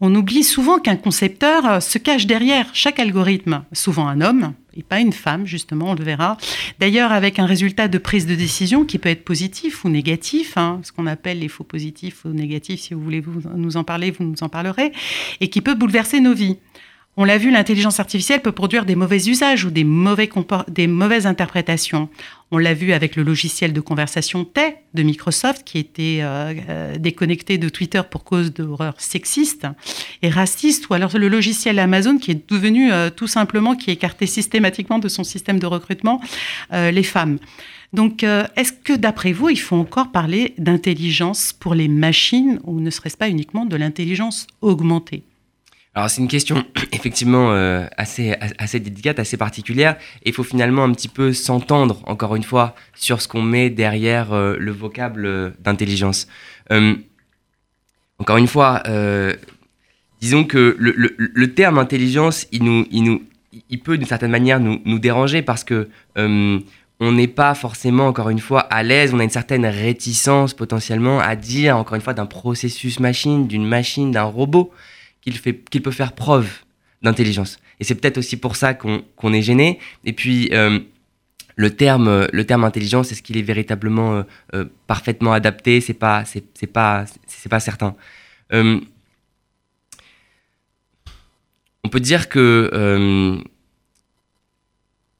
On 0.00 0.14
oublie 0.14 0.44
souvent 0.44 0.78
qu'un 0.78 0.96
concepteur 0.96 1.82
se 1.82 1.98
cache 1.98 2.26
derrière 2.26 2.66
chaque 2.72 2.98
algorithme, 2.98 3.64
souvent 3.72 4.06
un 4.06 4.20
homme, 4.20 4.54
et 4.76 4.82
pas 4.82 5.00
une 5.00 5.12
femme, 5.12 5.46
justement, 5.46 5.90
on 5.90 5.94
le 5.94 6.04
verra. 6.04 6.36
D'ailleurs, 6.78 7.12
avec 7.12 7.38
un 7.38 7.46
résultat 7.46 7.88
de 7.88 7.98
prise 7.98 8.26
de 8.26 8.34
décision 8.34 8.84
qui 8.84 8.98
peut 8.98 9.08
être 9.08 9.24
positif 9.24 9.84
ou 9.84 9.88
négatif, 9.88 10.56
hein, 10.56 10.80
ce 10.82 10.92
qu'on 10.92 11.06
appelle 11.06 11.38
les 11.38 11.48
faux 11.48 11.64
positifs 11.64 12.24
ou 12.24 12.28
négatifs, 12.28 12.80
si 12.80 12.94
vous 12.94 13.02
voulez 13.02 13.22
nous 13.54 13.76
en 13.76 13.84
parler, 13.84 14.10
vous 14.10 14.24
nous 14.24 14.42
en 14.42 14.48
parlerez, 14.48 14.92
et 15.40 15.48
qui 15.48 15.60
peut 15.60 15.74
bouleverser 15.74 16.20
nos 16.20 16.34
vies. 16.34 16.58
On 17.16 17.22
l'a 17.22 17.38
vu, 17.38 17.52
l'intelligence 17.52 18.00
artificielle 18.00 18.42
peut 18.42 18.50
produire 18.50 18.84
des 18.84 18.96
mauvais 18.96 19.28
usages 19.28 19.64
ou 19.64 19.70
des, 19.70 19.84
mauvais 19.84 20.28
des 20.66 20.88
mauvaises 20.88 21.26
interprétations. 21.28 22.08
On 22.50 22.58
l'a 22.58 22.74
vu 22.74 22.92
avec 22.92 23.14
le 23.14 23.22
logiciel 23.22 23.72
de 23.72 23.80
conversation 23.80 24.44
Tay 24.44 24.76
de 24.94 25.02
Microsoft 25.04 25.62
qui 25.64 25.78
était 25.78 26.18
euh, 26.22 26.54
euh, 26.68 26.98
déconnecté 26.98 27.56
de 27.56 27.68
Twitter 27.68 28.02
pour 28.10 28.24
cause 28.24 28.52
d'horreurs 28.52 29.00
sexistes 29.00 29.68
et 30.22 30.28
racistes, 30.28 30.88
ou 30.88 30.94
alors 30.94 31.16
le 31.16 31.28
logiciel 31.28 31.78
Amazon 31.78 32.18
qui 32.18 32.32
est 32.32 32.50
devenu 32.50 32.92
euh, 32.92 33.10
tout 33.10 33.28
simplement, 33.28 33.76
qui 33.76 33.92
écartait 33.92 34.26
systématiquement 34.26 34.98
de 34.98 35.08
son 35.08 35.22
système 35.22 35.60
de 35.60 35.66
recrutement 35.66 36.20
les 36.72 37.02
femmes. 37.02 37.38
Donc, 37.92 38.24
est-ce 38.24 38.72
que 38.72 38.92
d'après 38.92 39.32
vous, 39.32 39.50
il 39.50 39.60
faut 39.60 39.76
encore 39.76 40.10
parler 40.10 40.54
d'intelligence 40.58 41.52
pour 41.52 41.74
les 41.74 41.86
machines 41.88 42.58
ou 42.64 42.80
ne 42.80 42.90
serait-ce 42.90 43.16
pas 43.16 43.28
uniquement 43.28 43.66
de 43.66 43.76
l'intelligence 43.76 44.46
augmentée? 44.60 45.22
Alors 45.94 46.10
c'est 46.10 46.20
une 46.20 46.28
question 46.28 46.64
effectivement 46.92 47.52
euh, 47.52 47.86
assez, 47.96 48.34
assez 48.58 48.80
délicate, 48.80 49.18
assez 49.18 49.36
particulière. 49.36 49.96
Et 50.24 50.30
il 50.30 50.34
faut 50.34 50.42
finalement 50.42 50.82
un 50.84 50.92
petit 50.92 51.08
peu 51.08 51.32
s'entendre, 51.32 52.00
encore 52.06 52.34
une 52.34 52.42
fois, 52.42 52.74
sur 52.94 53.20
ce 53.22 53.28
qu'on 53.28 53.42
met 53.42 53.70
derrière 53.70 54.32
euh, 54.32 54.56
le 54.58 54.72
vocable 54.72 55.26
euh, 55.26 55.50
d'intelligence. 55.60 56.26
encore 58.18 58.38
une 58.38 58.46
fois, 58.46 58.82
disons 60.20 60.44
que 60.44 60.76
le, 60.78 60.94
le, 61.18 61.54
terme 61.54 61.78
intelligence, 61.78 62.46
il, 62.52 62.64
nous, 62.64 62.86
il, 62.90 63.04
nous, 63.04 63.22
il 63.68 63.80
peut 63.80 63.98
d'une 63.98 64.06
certaine 64.06 64.30
manière 64.30 64.60
nous, 64.60 64.80
nous, 64.84 64.98
déranger 64.98 65.42
parce 65.42 65.62
que 65.62 65.88
on 67.00 67.12
n'est 67.12 67.28
pas 67.28 67.54
forcément, 67.54 68.06
encore 68.06 68.30
une 68.30 68.38
fois, 68.38 68.60
à 68.60 68.82
l'aise, 68.82 69.12
on 69.12 69.18
a 69.18 69.24
une 69.24 69.30
certaine 69.30 69.66
réticence 69.66 70.54
potentiellement 70.54 71.18
à 71.20 71.36
dire, 71.36 71.76
encore 71.76 71.96
une 71.96 72.00
fois, 72.00 72.14
d'un 72.14 72.26
processus 72.26 73.00
machine, 73.00 73.46
d'une 73.46 73.66
machine, 73.66 74.10
d'un 74.10 74.22
robot 74.22 74.72
qu'il 75.24 75.82
peut 75.82 75.90
faire 75.90 76.12
preuve 76.12 76.48
d'intelligence. 77.02 77.58
Et 77.80 77.84
c'est 77.84 77.94
peut-être 77.94 78.18
aussi 78.18 78.36
pour 78.36 78.56
ça 78.56 78.74
qu'on 78.74 79.32
est 79.32 79.42
gêné. 79.42 79.78
Et 80.04 80.12
puis, 80.12 80.48
euh, 80.52 80.80
le, 81.56 81.70
terme, 81.70 82.64
intelligence, 82.64 83.12
est-ce 83.12 83.22
qu'il 83.22 83.36
est 83.36 83.42
véritablement 83.42 84.16
euh, 84.16 84.22
euh, 84.54 84.64
parfaitement 84.86 85.32
adapté? 85.32 85.80
C'est 85.80 85.94
pas, 85.94 86.24
c'est 86.24 86.66
pas, 86.66 87.04
c'est 87.26 87.48
pas 87.48 87.60
certain. 87.60 87.94
on 88.50 88.80
peut 91.90 92.00
dire 92.00 92.28
que 92.28 93.42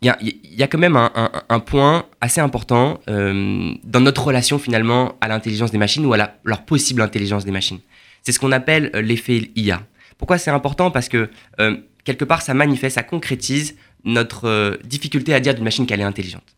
il 0.00 0.14
y, 0.42 0.62
a, 0.62 0.66
quand 0.66 0.78
même 0.78 0.96
un, 0.96 1.60
point 1.60 2.04
assez 2.20 2.40
important 2.40 3.00
dans 3.06 4.00
notre 4.00 4.24
relation 4.24 4.58
finalement 4.58 5.16
à 5.22 5.28
l'intelligence 5.28 5.70
des 5.70 5.78
machines 5.78 6.04
ou 6.04 6.12
à 6.12 6.34
leur 6.44 6.64
possible 6.66 7.00
intelligence 7.00 7.46
des 7.46 7.52
machines. 7.52 7.80
C'est 8.22 8.32
ce 8.32 8.38
qu'on 8.38 8.52
appelle 8.52 8.90
l'effet 8.94 9.50
IA. 9.56 9.82
Pourquoi 10.18 10.38
c'est 10.38 10.50
important? 10.50 10.90
Parce 10.90 11.08
que 11.08 11.30
euh, 11.60 11.76
quelque 12.04 12.24
part, 12.24 12.42
ça 12.42 12.54
manifeste, 12.54 12.94
ça 12.96 13.02
concrétise 13.02 13.76
notre 14.04 14.78
difficulté 14.84 15.34
à 15.34 15.40
dire 15.40 15.54
d'une 15.54 15.64
machine 15.64 15.86
qu'elle 15.86 16.00
est 16.00 16.04
intelligente. 16.04 16.56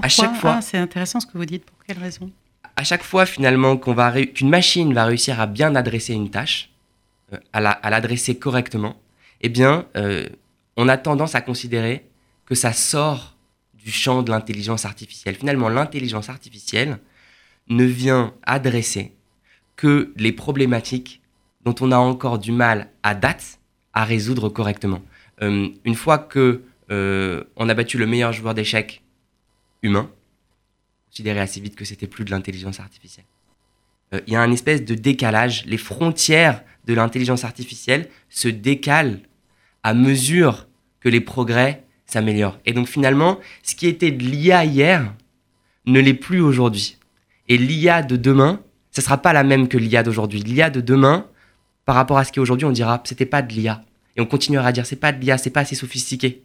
à 0.00 0.08
chaque 0.08 0.34
fois, 0.36 0.56
ah, 0.58 0.62
c'est 0.62 0.78
intéressant 0.78 1.20
ce 1.20 1.26
que 1.26 1.36
vous 1.36 1.44
dites. 1.44 1.64
Pour 1.64 1.76
quelle 1.84 1.98
raison? 1.98 2.30
À 2.76 2.84
chaque 2.84 3.02
fois, 3.02 3.26
finalement, 3.26 3.76
qu'on 3.76 3.94
va 3.94 4.24
qu'une 4.24 4.48
machine 4.48 4.94
va 4.94 5.04
réussir 5.04 5.40
à 5.40 5.46
bien 5.46 5.74
adresser 5.74 6.14
une 6.14 6.30
tâche, 6.30 6.70
à 7.52 7.90
l'adresser 7.90 8.38
correctement, 8.38 8.96
eh 9.40 9.48
bien, 9.48 9.86
on 10.76 10.88
a 10.88 10.96
tendance 10.96 11.34
à 11.34 11.40
considérer 11.40 12.06
que 12.46 12.54
ça 12.54 12.72
sort 12.72 13.36
du 13.74 13.90
champ 13.90 14.22
de 14.22 14.30
l'intelligence 14.30 14.84
artificielle. 14.84 15.34
Finalement, 15.34 15.68
l'intelligence 15.68 16.28
artificielle 16.28 16.98
ne 17.68 17.84
vient 17.84 18.34
adresser 18.44 19.12
que 19.76 20.12
les 20.16 20.32
problématiques 20.32 21.21
dont 21.64 21.74
on 21.80 21.92
a 21.92 21.96
encore 21.96 22.38
du 22.38 22.52
mal 22.52 22.88
à 23.02 23.14
date 23.14 23.58
à 23.92 24.04
résoudre 24.04 24.48
correctement. 24.48 25.02
Euh, 25.42 25.68
une 25.84 25.94
fois 25.94 26.18
que 26.18 26.62
euh, 26.90 27.44
on 27.56 27.68
a 27.68 27.74
battu 27.74 27.98
le 27.98 28.06
meilleur 28.06 28.32
joueur 28.32 28.54
d'échecs 28.54 29.02
humain, 29.82 30.10
considéré 31.06 31.40
assez 31.40 31.60
vite 31.60 31.76
que 31.76 31.84
c'était 31.84 32.06
plus 32.06 32.24
de 32.24 32.30
l'intelligence 32.30 32.80
artificielle. 32.80 33.26
Euh, 34.14 34.20
il 34.26 34.32
y 34.32 34.36
a 34.36 34.42
un 34.42 34.52
espèce 34.52 34.84
de 34.84 34.94
décalage. 34.94 35.64
Les 35.66 35.78
frontières 35.78 36.62
de 36.86 36.94
l'intelligence 36.94 37.44
artificielle 37.44 38.08
se 38.28 38.48
décalent 38.48 39.20
à 39.82 39.94
mesure 39.94 40.68
que 41.00 41.08
les 41.08 41.20
progrès 41.20 41.84
s'améliorent. 42.06 42.58
Et 42.66 42.72
donc 42.72 42.86
finalement, 42.88 43.38
ce 43.62 43.74
qui 43.74 43.86
était 43.86 44.10
de 44.10 44.22
l'IA 44.22 44.64
hier 44.64 45.14
ne 45.86 46.00
l'est 46.00 46.14
plus 46.14 46.40
aujourd'hui. 46.40 46.98
Et 47.48 47.58
l'IA 47.58 48.02
de 48.02 48.16
demain, 48.16 48.60
ce 48.90 49.00
ne 49.00 49.04
sera 49.04 49.18
pas 49.18 49.32
la 49.32 49.42
même 49.42 49.68
que 49.68 49.78
l'IA 49.78 50.02
d'aujourd'hui. 50.02 50.40
L'IA 50.40 50.70
de 50.70 50.80
demain, 50.80 51.26
par 51.84 51.94
rapport 51.94 52.18
à 52.18 52.24
ce 52.24 52.32
qui 52.32 52.38
est 52.38 52.42
aujourd'hui, 52.42 52.66
on 52.66 52.72
dira 52.72 53.02
c'était 53.04 53.26
pas 53.26 53.42
de 53.42 53.52
l'IA. 53.52 53.82
Et 54.16 54.20
on 54.20 54.26
continuera 54.26 54.68
à 54.68 54.72
dire 54.72 54.86
c'est 54.86 54.96
pas 54.96 55.12
de 55.12 55.20
l'IA, 55.20 55.38
c'est 55.38 55.50
pas 55.50 55.60
assez 55.60 55.74
sophistiqué. 55.74 56.42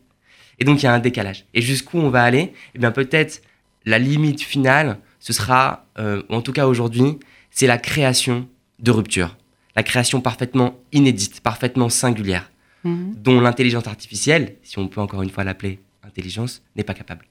Et 0.60 0.66
donc 0.66 0.82
il 0.82 0.86
y 0.86 0.88
a 0.88 0.94
un 0.94 1.00
décalage. 1.00 1.46
Et 1.54 1.62
jusqu'où 1.62 1.98
on 2.00 2.10
va 2.10 2.24
aller? 2.24 2.54
Eh 2.76 2.80
bien 2.80 2.92
peut-être 2.92 3.42
la 3.86 4.00
limite 4.00 4.42
finale, 4.42 5.00
ce 5.20 5.34
sera, 5.34 5.86
euh, 6.00 6.24
en 6.30 6.42
tout 6.42 6.54
cas 6.54 6.68
aujourd'hui, 6.68 7.20
c'est 7.52 7.68
la 7.68 7.78
création 7.78 8.48
de 8.80 8.92
rupture. 8.92 9.38
La 9.76 9.84
création 9.84 10.22
parfaitement 10.22 10.80
inédite, 10.92 11.42
parfaitement 11.42 11.90
singulière. 11.90 12.50
Mhm. 12.84 13.16
dont 13.18 13.42
l'intelligence 13.42 13.88
artificielle, 13.88 14.56
si 14.64 14.78
on 14.80 14.88
peut 14.88 15.02
encore 15.02 15.22
une 15.22 15.30
fois 15.30 15.44
l'appeler 15.44 15.80
intelligence, 16.04 16.62
n'est 16.76 16.84
pas 16.84 16.94
capable. 16.94 17.26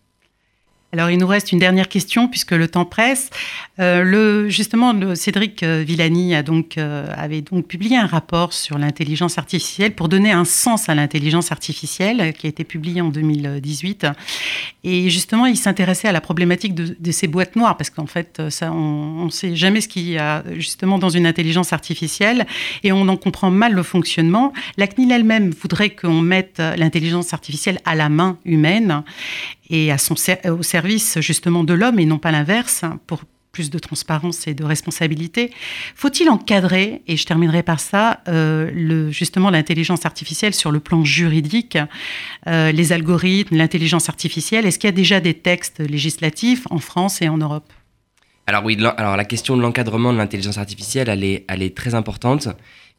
Alors, 0.93 1.11
il 1.11 1.19
nous 1.19 1.27
reste 1.27 1.51
une 1.51 1.59
dernière 1.59 1.89
question 1.89 2.29
puisque 2.29 2.53
le 2.53 2.69
temps 2.69 2.85
presse. 2.85 3.31
Euh, 3.81 4.05
le, 4.05 4.49
justement, 4.49 4.95
Cédric 5.17 5.65
euh, 5.65 5.83
Villani 5.85 6.35
euh, 6.35 7.07
avait 7.15 7.43
donc 7.43 7.67
publié 7.67 7.97
un 7.97 8.07
rapport 8.07 8.53
sur 8.53 8.79
l'intelligence 8.79 9.37
artificielle 9.37 9.97
pour 9.97 10.09
donner 10.09 10.31
un 10.31 10.45
sens 10.45 10.89
à 10.89 10.95
l'intelligence 10.95 11.51
artificielle 11.51 12.33
qui 12.33 12.47
a 12.47 12.49
été 12.49 12.63
publié 12.63 13.01
en 13.01 13.09
2018. 13.09 14.07
Et 14.85 15.11
justement, 15.11 15.47
il 15.47 15.57
s'intéressait 15.57 16.07
à 16.07 16.13
la 16.13 16.21
problématique 16.21 16.75
de, 16.75 17.13
ces 17.13 17.27
boîtes 17.27 17.57
noires 17.57 17.77
parce 17.77 17.91
qu'en 17.91 18.07
fait, 18.07 18.41
on 18.63 19.25
ne 19.25 19.31
sait 19.31 19.57
jamais 19.57 19.81
ce 19.81 19.89
qu'il 19.89 20.09
y 20.09 20.19
a 20.19 20.45
justement 20.57 20.99
dans 20.99 21.11
une 21.11 21.27
intelligence 21.27 21.73
artificielle 21.73 22.47
et 22.85 22.93
on 22.93 23.09
en 23.09 23.17
comprend 23.17 23.51
mal 23.51 23.73
le 23.73 23.83
fonctionnement. 23.83 24.53
La 24.77 24.87
CNIL 24.87 25.11
elle-même 25.11 25.51
voudrait 25.51 25.91
qu'on 25.91 26.21
mette 26.21 26.59
l'intelligence 26.77 27.35
artificielle 27.35 27.81
à 27.85 27.97
la 27.97 28.09
main 28.09 28.39
humaine 28.45 29.03
et 29.71 29.93
à 29.93 29.99
son, 29.99 30.15
au 30.49 30.63
service 30.63 31.21
justement 31.21 31.65
de 31.65 31.75
l'homme 31.75 31.99
et 31.99 32.07
non 32.07 32.19
pas 32.19 32.31
l'inverse, 32.31 32.83
pour 33.07 33.23
plus 33.57 33.71
de 33.71 33.79
transparence 33.79 34.47
et 34.47 34.53
de 34.53 34.65
responsabilité. 34.65 35.51
Faut-il 35.95 36.29
encadrer, 36.29 37.01
et 37.07 37.17
je 37.17 37.25
terminerai 37.25 37.63
par 37.63 37.81
ça, 37.81 38.21
euh, 38.29 39.11
justement 39.11 39.49
l'intelligence 39.49 40.05
artificielle 40.05 40.53
sur 40.53 40.71
le 40.71 40.79
plan 40.79 41.05
juridique, 41.05 41.79
euh, 42.49 42.71
les 42.71 42.93
algorithmes, 42.93 43.57
l'intelligence 43.57 44.11
artificielle? 44.11 44.67
Est-ce 44.67 44.79
qu'il 44.79 44.89
y 44.89 44.93
a 44.93 45.01
déjà 45.05 45.21
des 45.21 45.33
textes 45.33 45.79
législatifs 45.79 46.67
en 46.69 46.79
France 46.79 47.23
et 47.23 47.31
en 47.31 47.39
Europe? 47.39 47.73
Alors 48.47 48.63
oui, 48.63 48.77
alors 48.99 49.17
la 49.17 49.25
question 49.25 49.57
de 49.57 49.63
l'encadrement 49.63 50.13
de 50.13 50.19
l'intelligence 50.19 50.59
artificielle, 50.59 51.09
elle 51.09 51.25
est, 51.25 51.47
elle 51.49 51.63
est 51.63 51.75
très 51.75 51.95
importante. 51.95 52.49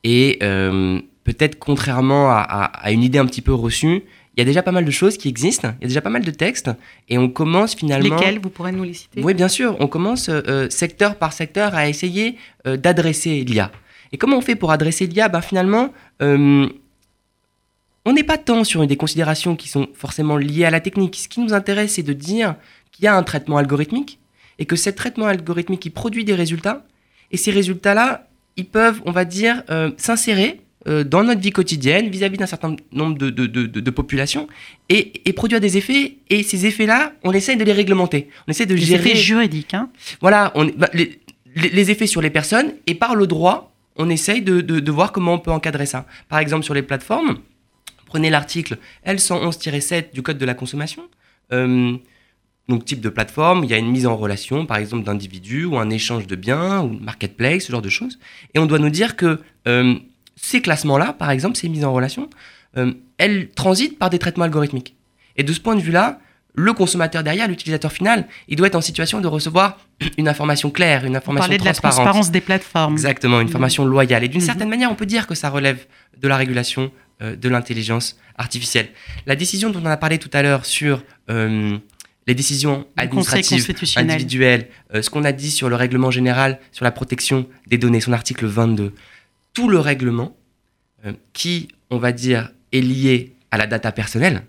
Et 0.03 0.39
euh, 0.41 0.99
peut-être 1.23 1.59
contrairement 1.59 2.31
à, 2.31 2.91
une 2.91 3.03
idée 3.03 3.19
un 3.19 3.25
petit 3.25 3.41
peu 3.41 3.53
reçue, 3.53 4.03
il 4.37 4.41
y 4.41 4.43
a 4.43 4.45
déjà 4.45 4.61
pas 4.61 4.71
mal 4.71 4.85
de 4.85 4.91
choses 4.91 5.17
qui 5.17 5.29
existent, 5.29 5.73
il 5.79 5.83
y 5.83 5.85
a 5.85 5.87
déjà 5.87 6.01
pas 6.01 6.11
mal 6.11 6.23
de 6.23 6.29
textes, 6.29 6.69
et 7.09 7.17
on 7.17 7.27
commence 7.27 7.73
finalement... 7.73 8.15
Lesquels 8.15 8.39
Vous 8.39 8.51
pourrez 8.51 8.71
nous 8.71 8.83
les 8.83 8.93
citer 8.93 9.23
Oui, 9.23 9.33
bien 9.33 9.47
sûr. 9.47 9.75
On 9.79 9.87
commence 9.87 10.29
euh, 10.29 10.41
euh, 10.47 10.69
secteur 10.69 11.15
par 11.15 11.33
secteur 11.33 11.73
à 11.73 11.89
essayer 11.89 12.37
euh, 12.67 12.77
d'adresser 12.77 13.43
l'IA. 13.43 13.71
Et 14.11 14.17
comment 14.19 14.37
on 14.37 14.41
fait 14.41 14.55
pour 14.55 14.71
adresser 14.71 15.07
l'IA 15.07 15.27
ben, 15.27 15.41
Finalement, 15.41 15.91
on 16.19 16.69
n'est 18.05 18.23
pas 18.23 18.37
tant 18.37 18.63
sur 18.63 18.85
des 18.85 18.95
considérations 18.95 19.55
qui 19.55 19.69
sont 19.69 19.87
forcément 19.95 20.37
liées 20.37 20.65
à 20.65 20.69
la 20.69 20.81
technique. 20.81 21.15
Ce 21.15 21.27
qui 21.27 21.39
nous 21.39 21.53
intéresse, 21.53 21.93
c'est 21.93 22.03
de 22.03 22.13
dire 22.13 22.55
qu'il 22.91 23.05
y 23.05 23.07
a 23.07 23.15
un 23.15 23.23
traitement 23.23 23.57
algorithmique, 23.57 24.19
et 24.59 24.65
que 24.65 24.75
ce 24.75 24.91
traitement 24.91 25.25
algorithmique, 25.25 25.83
il 25.87 25.91
produit 25.91 26.25
des 26.25 26.35
résultats, 26.35 26.85
et 27.31 27.37
ces 27.37 27.49
résultats-là, 27.49 28.27
ils 28.55 28.67
peuvent, 28.67 29.01
on 29.05 29.11
va 29.11 29.25
dire, 29.25 29.63
s'insérer 29.97 30.61
euh, 30.87 31.03
dans 31.03 31.23
notre 31.23 31.41
vie 31.41 31.51
quotidienne 31.51 32.07
vis-à-vis 32.09 32.37
d'un 32.37 32.45
certain 32.45 32.75
nombre 32.91 33.17
de, 33.17 33.29
de, 33.29 33.45
de, 33.47 33.91
populations 33.91 34.47
et, 34.89 35.21
et, 35.25 35.33
produire 35.33 35.59
des 35.59 35.75
effets. 35.75 36.17
Et 36.29 36.43
ces 36.43 36.65
effets-là, 36.67 37.13
on 37.23 37.33
essaye 37.33 37.57
de 37.57 37.63
les 37.63 37.73
réglementer. 37.73 38.29
On 38.47 38.51
essaie 38.51 38.67
de 38.67 38.75
les 38.75 38.81
gérer. 38.81 39.09
effets 39.09 39.17
juridiques. 39.17 39.73
Hein 39.73 39.89
voilà, 40.21 40.51
on, 40.55 40.65
bah, 40.65 40.89
les, 40.93 41.19
les, 41.55 41.91
effets 41.91 42.07
sur 42.07 42.21
les 42.21 42.29
personnes 42.29 42.73
et 42.85 42.93
par 42.93 43.15
le 43.15 43.25
droit, 43.25 43.73
on 43.95 44.09
essaye 44.09 44.41
de, 44.43 44.61
de, 44.61 44.91
voir 44.91 45.11
comment 45.11 45.33
on 45.33 45.39
peut 45.39 45.51
encadrer 45.51 45.87
ça. 45.87 46.05
Par 46.29 46.39
exemple, 46.39 46.63
sur 46.63 46.75
les 46.75 46.83
plateformes, 46.83 47.39
prenez 48.05 48.29
l'article 48.29 48.77
L111-7 49.05 50.13
du 50.13 50.21
Code 50.21 50.37
de 50.37 50.45
la 50.45 50.53
consommation. 50.53 51.03
Euh, 51.51 51.97
donc, 52.69 52.85
type 52.85 53.01
de 53.01 53.09
plateforme, 53.09 53.63
il 53.63 53.69
y 53.69 53.73
a 53.73 53.77
une 53.77 53.89
mise 53.89 54.05
en 54.05 54.15
relation, 54.15 54.65
par 54.65 54.77
exemple, 54.77 55.03
d'individus 55.03 55.65
ou 55.65 55.77
un 55.77 55.89
échange 55.89 56.27
de 56.27 56.35
biens 56.35 56.81
ou 56.81 56.89
marketplace, 56.99 57.63
ce 57.63 57.71
genre 57.71 57.81
de 57.81 57.89
choses. 57.89 58.19
Et 58.53 58.59
on 58.59 58.65
doit 58.65 58.79
nous 58.79 58.89
dire 58.89 59.15
que 59.15 59.39
euh, 59.67 59.95
ces 60.37 60.61
classements-là, 60.61 61.13
par 61.13 61.31
exemple, 61.31 61.57
ces 61.57 61.67
mises 61.67 61.83
en 61.83 61.93
relation, 61.93 62.29
euh, 62.77 62.93
elles 63.17 63.49
transitent 63.49 63.97
par 63.97 64.09
des 64.09 64.19
traitements 64.19 64.45
algorithmiques. 64.45 64.95
Et 65.35 65.43
de 65.43 65.51
ce 65.51 65.59
point 65.59 65.75
de 65.75 65.81
vue-là, 65.81 66.19
le 66.53 66.73
consommateur 66.73 67.23
derrière, 67.23 67.47
l'utilisateur 67.47 67.91
final, 67.91 68.27
il 68.47 68.55
doit 68.55 68.67
être 68.67 68.75
en 68.75 68.81
situation 68.81 69.19
de 69.19 69.27
recevoir 69.27 69.79
une 70.17 70.27
information 70.27 70.69
claire, 70.69 71.05
une 71.05 71.15
information 71.15 71.53
on 71.53 71.57
de 71.57 71.65
la 71.65 71.73
transparence 71.73 72.31
des 72.31 72.41
plateformes. 72.41 72.93
Exactement, 72.93 73.41
une 73.41 73.47
information 73.47 73.85
loyale. 73.85 74.23
Et 74.23 74.27
d'une 74.27 74.41
mhm. 74.41 74.45
certaine 74.45 74.69
manière, 74.69 74.91
on 74.91 74.95
peut 74.95 75.05
dire 75.05 75.27
que 75.27 75.35
ça 75.35 75.49
relève 75.49 75.85
de 76.19 76.27
la 76.27 76.37
régulation 76.37 76.91
euh, 77.21 77.35
de 77.35 77.49
l'intelligence 77.49 78.17
artificielle. 78.37 78.89
La 79.25 79.35
décision 79.35 79.69
dont 79.71 79.81
on 79.83 79.85
a 79.87 79.97
parlé 79.97 80.19
tout 80.19 80.29
à 80.33 80.43
l'heure 80.43 80.65
sur 80.65 81.03
euh, 81.29 81.77
les 82.27 82.35
décisions 82.35 82.85
administratives, 82.97 83.73
individuelles, 83.95 84.67
ce 84.93 85.09
qu'on 85.09 85.23
a 85.23 85.31
dit 85.31 85.49
sur 85.49 85.69
le 85.69 85.75
règlement 85.77 86.11
général 86.11 86.59
sur 86.73 86.83
la 86.83 86.91
protection 86.91 87.47
des 87.67 87.77
données, 87.77 88.01
son 88.01 88.11
article 88.11 88.45
22, 88.45 88.93
tout 89.57 89.69
le 89.69 89.79
règlement 89.79 90.37
euh, 91.03 91.13
qui, 91.33 91.69
on 91.89 91.97
va 91.97 92.11
dire, 92.11 92.51
est 92.71 92.79
lié 92.79 93.33
à 93.49 93.57
la 93.57 93.65
data 93.65 93.91
personnelle, 93.91 94.43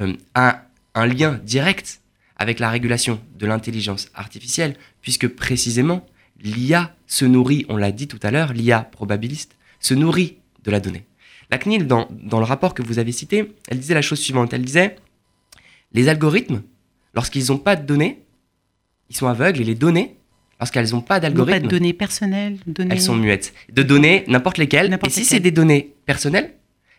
euh, 0.00 0.14
a 0.34 0.62
un 0.94 1.04
lien 1.04 1.38
direct 1.44 2.00
avec 2.36 2.58
la 2.58 2.70
régulation 2.70 3.20
de 3.38 3.44
l'intelligence 3.44 4.08
artificielle, 4.14 4.78
puisque 5.02 5.28
précisément, 5.28 6.06
l'IA 6.40 6.96
se 7.06 7.26
nourrit, 7.26 7.66
on 7.68 7.76
l'a 7.76 7.92
dit 7.92 8.08
tout 8.08 8.18
à 8.22 8.30
l'heure, 8.30 8.54
l'IA 8.54 8.80
probabiliste, 8.80 9.58
se 9.78 9.92
nourrit 9.92 10.38
de 10.64 10.70
la 10.70 10.80
donnée. 10.80 11.04
La 11.50 11.58
CNIL, 11.58 11.86
dans, 11.86 12.08
dans, 12.10 12.38
le 12.38 12.46
rapport 12.46 12.72
que 12.72 12.82
vous 12.82 12.98
avez 12.98 13.12
cité, 13.12 13.54
elle 13.68 13.78
disait 13.78 13.92
la 13.92 14.00
chose 14.00 14.20
suivante, 14.20 14.54
elle 14.54 14.64
disait, 14.64 14.96
les 15.92 16.08
algorithmes, 16.08 16.62
lorsqu'ils 17.12 17.48
n'ont 17.48 17.58
pas 17.58 17.76
de 17.76 17.84
données, 17.84 18.24
ils 19.10 19.16
sont 19.16 19.26
aveugles 19.26 19.60
et 19.60 19.64
les 19.64 19.74
données 19.74 20.16
parce 20.58 20.70
qu'elles 20.70 20.90
n'ont 20.90 21.00
pas 21.00 21.20
d'algorithme. 21.20 21.60
Pas 21.60 21.66
de 21.66 21.68
données 21.68 21.92
personnelles. 21.92 22.58
Données... 22.66 22.94
Elles 22.94 23.00
sont 23.00 23.14
muettes. 23.14 23.52
De 23.72 23.82
données, 23.82 24.24
n'importe 24.28 24.58
lesquelles. 24.58 24.98
et 25.04 25.10
si 25.10 25.24
c'est 25.24 25.40
des 25.40 25.50
données 25.50 25.94
personnelles, 26.06 26.54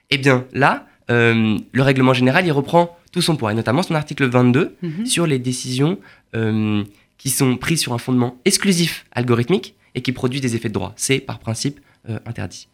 eh 0.10 0.18
bien 0.18 0.46
là, 0.54 0.88
euh, 1.10 1.58
le 1.72 1.82
règlement 1.82 2.14
général, 2.14 2.46
il 2.46 2.52
reprend 2.52 2.98
tout 3.12 3.22
son 3.22 3.36
poids, 3.36 3.52
et 3.52 3.56
notamment 3.56 3.84
son 3.84 3.96
article 3.96 4.28
22 4.28 4.76
mhm. 4.82 5.06
sur 5.06 5.26
les 5.26 5.40
décisions 5.40 6.00
euh, 6.36 6.84
qui 7.18 7.30
sont 7.30 7.56
prises 7.58 7.80
sur 7.80 7.94
un 7.94 7.98
fondement 7.98 8.38
exclusif 8.46 9.06
algorithmique 9.12 9.76
et 9.96 10.02
qui 10.02 10.12
produisent 10.12 10.42
des 10.42 10.56
effets 10.56 10.68
de 10.68 10.74
droit. 10.74 10.94
C'est 10.98 11.20
par 11.20 11.40
principe 11.40 11.80
euh, 12.10 12.20
interdit. 12.26 12.68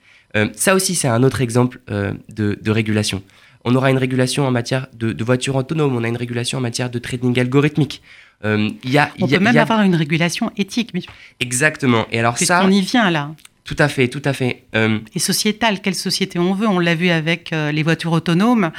ça 0.56 0.74
aussi, 0.76 0.96
c'est 0.96 1.08
un 1.08 1.22
autre 1.22 1.42
exemple 1.42 1.80
de, 1.88 2.58
de, 2.60 2.72
régulation. 2.72 3.22
On 3.66 3.76
aura 3.76 3.92
une 3.92 3.98
régulation 3.98 4.46
en 4.46 4.52
matière 4.52 4.88
de, 4.94 5.14
de 5.14 5.24
voitures 5.24 5.56
autonomes, 5.56 5.96
on 5.96 6.04
a 6.04 6.08
une 6.08 6.18
régulation 6.18 6.58
en 6.58 6.62
matière 6.62 6.90
de 6.90 7.00
trading 7.00 7.40
algorithmique. 7.40 8.02
Euh, 8.46 8.70
y 8.84 8.98
a, 8.98 9.12
on 9.22 9.28
peut 9.28 9.40
même 9.40 9.58
avoir 9.58 9.82
une 9.84 9.96
régulation 9.96 10.52
éthique. 10.58 10.90
Mais... 10.94 11.02
Exactement. 11.40 12.06
Et 12.12 12.20
alors 12.20 12.38
ça, 12.38 12.64
on 12.66 12.72
y 12.72 12.82
vient 12.82 13.10
là. 13.10 13.32
Tout 13.64 13.78
à 13.80 13.88
fait, 13.88 14.10
tout 14.10 14.22
à 14.26 14.34
fait. 14.34 14.66
Euh, 14.76 15.00
et 15.16 15.20
sociétale, 15.20 15.80
quelle 15.80 15.96
société 15.96 16.38
on 16.38 16.54
veut? 16.54 16.68
On 16.68 16.80
l'a 16.80 16.96
vu 16.96 17.10
avec 17.10 17.54
euh, 17.54 17.72
les 17.72 17.82
voitures 17.82 18.12
autonomes. 18.12 18.72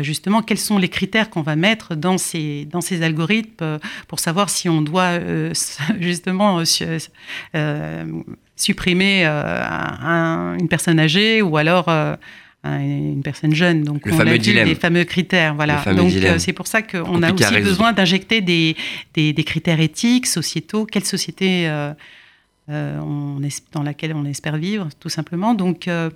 justement, 0.00 0.42
quels 0.42 0.58
sont 0.58 0.78
les 0.78 0.88
critères 0.88 1.28
qu'on 1.30 1.42
va 1.42 1.56
mettre 1.56 1.96
dans 1.96 2.18
ces, 2.18 2.64
dans 2.66 2.80
ces 2.80 3.02
algorithmes 3.02 3.80
pour 4.06 4.20
savoir 4.20 4.48
si 4.48 4.68
on 4.68 4.80
doit 4.80 5.18
justement 5.98 6.62
supprimer 8.54 9.24
une 9.24 10.68
personne 10.68 11.00
âgée 11.00 11.42
ou 11.42 11.56
alors 11.56 11.88
une 12.76 13.22
personne 13.22 13.54
jeune. 13.54 13.82
Donc, 13.82 14.06
le 14.06 14.12
on 14.12 14.16
fameux 14.16 14.32
a 14.32 14.38
dilemme. 14.38 14.68
les 14.68 14.74
fameux 14.74 15.04
critères. 15.04 15.54
Voilà. 15.54 15.82
Donc, 15.94 16.12
c'est 16.38 16.52
pour 16.52 16.66
ça 16.66 16.82
qu'on 16.82 17.22
a 17.22 17.32
aussi 17.32 17.60
besoin 17.60 17.92
d'injecter 17.92 18.40
des, 18.40 18.76
des, 19.14 19.32
des, 19.32 19.44
critères 19.44 19.80
éthiques, 19.80 20.26
sociétaux. 20.26 20.86
Quelle 20.86 21.04
société 21.04 21.68
euh, 22.70 22.98
on 23.00 23.40
dans 23.72 23.82
laquelle 23.82 24.14
on 24.14 24.26
espère 24.26 24.58
vivre, 24.58 24.88
tout 25.00 25.08
simplement. 25.08 25.54
Donc, 25.54 25.88
euh, 25.88 26.10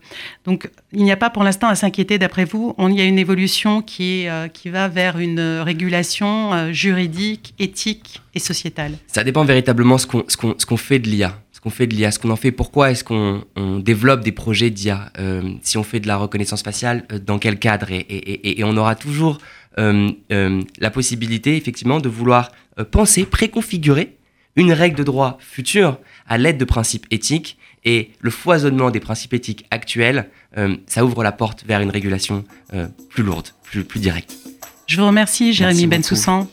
donc 0.45 0.71
il 0.93 1.03
n'y 1.03 1.13
a 1.13 1.17
pas 1.17 1.31
pour 1.31 1.45
l'instant 1.45 1.69
à 1.69 1.75
s'inquiéter, 1.75 2.19
d'après 2.19 2.45
vous. 2.45 2.75
On, 2.77 2.91
il 2.91 2.99
y 2.99 3.01
a 3.01 3.05
une 3.05 3.19
évolution 3.19 3.81
qui, 3.81 4.25
est, 4.25 4.31
euh, 4.31 4.49
qui 4.49 4.69
va 4.69 4.89
vers 4.89 5.19
une 5.19 5.41
régulation 5.61 6.71
juridique, 6.73 7.55
éthique 7.59 8.21
et 8.35 8.39
sociétale. 8.39 8.99
Ça 9.07 9.25
dépend 9.25 9.45
véritablement 9.45 9.97
ce 9.97 10.07
qu'on 10.07 10.25
ce 10.27 10.67
qu'on 10.67 10.77
fait 10.77 10.99
de 10.99 11.09
l'IA. 11.09 11.42
Qu'on 11.63 11.71
fait 11.71 11.87
de 11.87 11.95
l'IA, 11.95 12.11
ce 12.11 12.19
qu'on 12.19 12.31
en 12.31 12.37
fait, 12.37 12.51
pourquoi 12.51 12.91
est-ce 12.91 13.05
qu'on 13.05 13.45
développe 13.79 14.25
des 14.25 14.33
projets 14.33 14.71
d'IA 14.71 15.13
Si 15.63 15.79
on 15.79 15.85
fait 15.85 16.01
de 16.01 16.09
la 16.09 16.17
reconnaissance 16.17 16.63
faciale, 16.63 17.07
dans 17.25 17.39
quel 17.39 17.59
cadre 17.59 17.93
et, 17.93 17.99
et, 18.01 18.59
et, 18.59 18.65
on 18.65 18.77
aura 18.77 18.97
toujours 18.97 19.39
la 19.79 20.91
possibilité, 20.93 21.57
effectivement, 21.57 22.01
de 22.01 22.09
vouloir 22.09 22.51
penser, 22.91 23.25
préconfigurer 23.25 24.17
une 24.57 24.73
règle 24.73 24.97
de 24.97 25.05
droit 25.05 25.39
future 25.41 25.99
à 26.27 26.39
l'aide 26.39 26.59
de 26.59 26.65
principes 26.65 27.07
éthiques 27.11 27.59
et 27.85 28.11
le 28.21 28.31
foisonnement 28.31 28.91
des 28.91 29.01
principes 29.01 29.35
éthiques 29.35 29.67
actuels, 29.71 30.29
euh, 30.57 30.77
ça 30.87 31.05
ouvre 31.05 31.23
la 31.23 31.33
porte 31.33 31.65
vers 31.67 31.81
une 31.81 31.91
régulation 31.91 32.45
euh, 32.75 32.87
plus 33.11 33.25
lourde, 33.25 33.49
plus, 33.63 33.85
plus 33.85 34.01
directe. 34.01 34.35
Je 34.87 35.01
vous 35.01 35.07
remercie, 35.07 35.53
Jérémy 35.53 35.87
Bensoussan. 35.87 36.49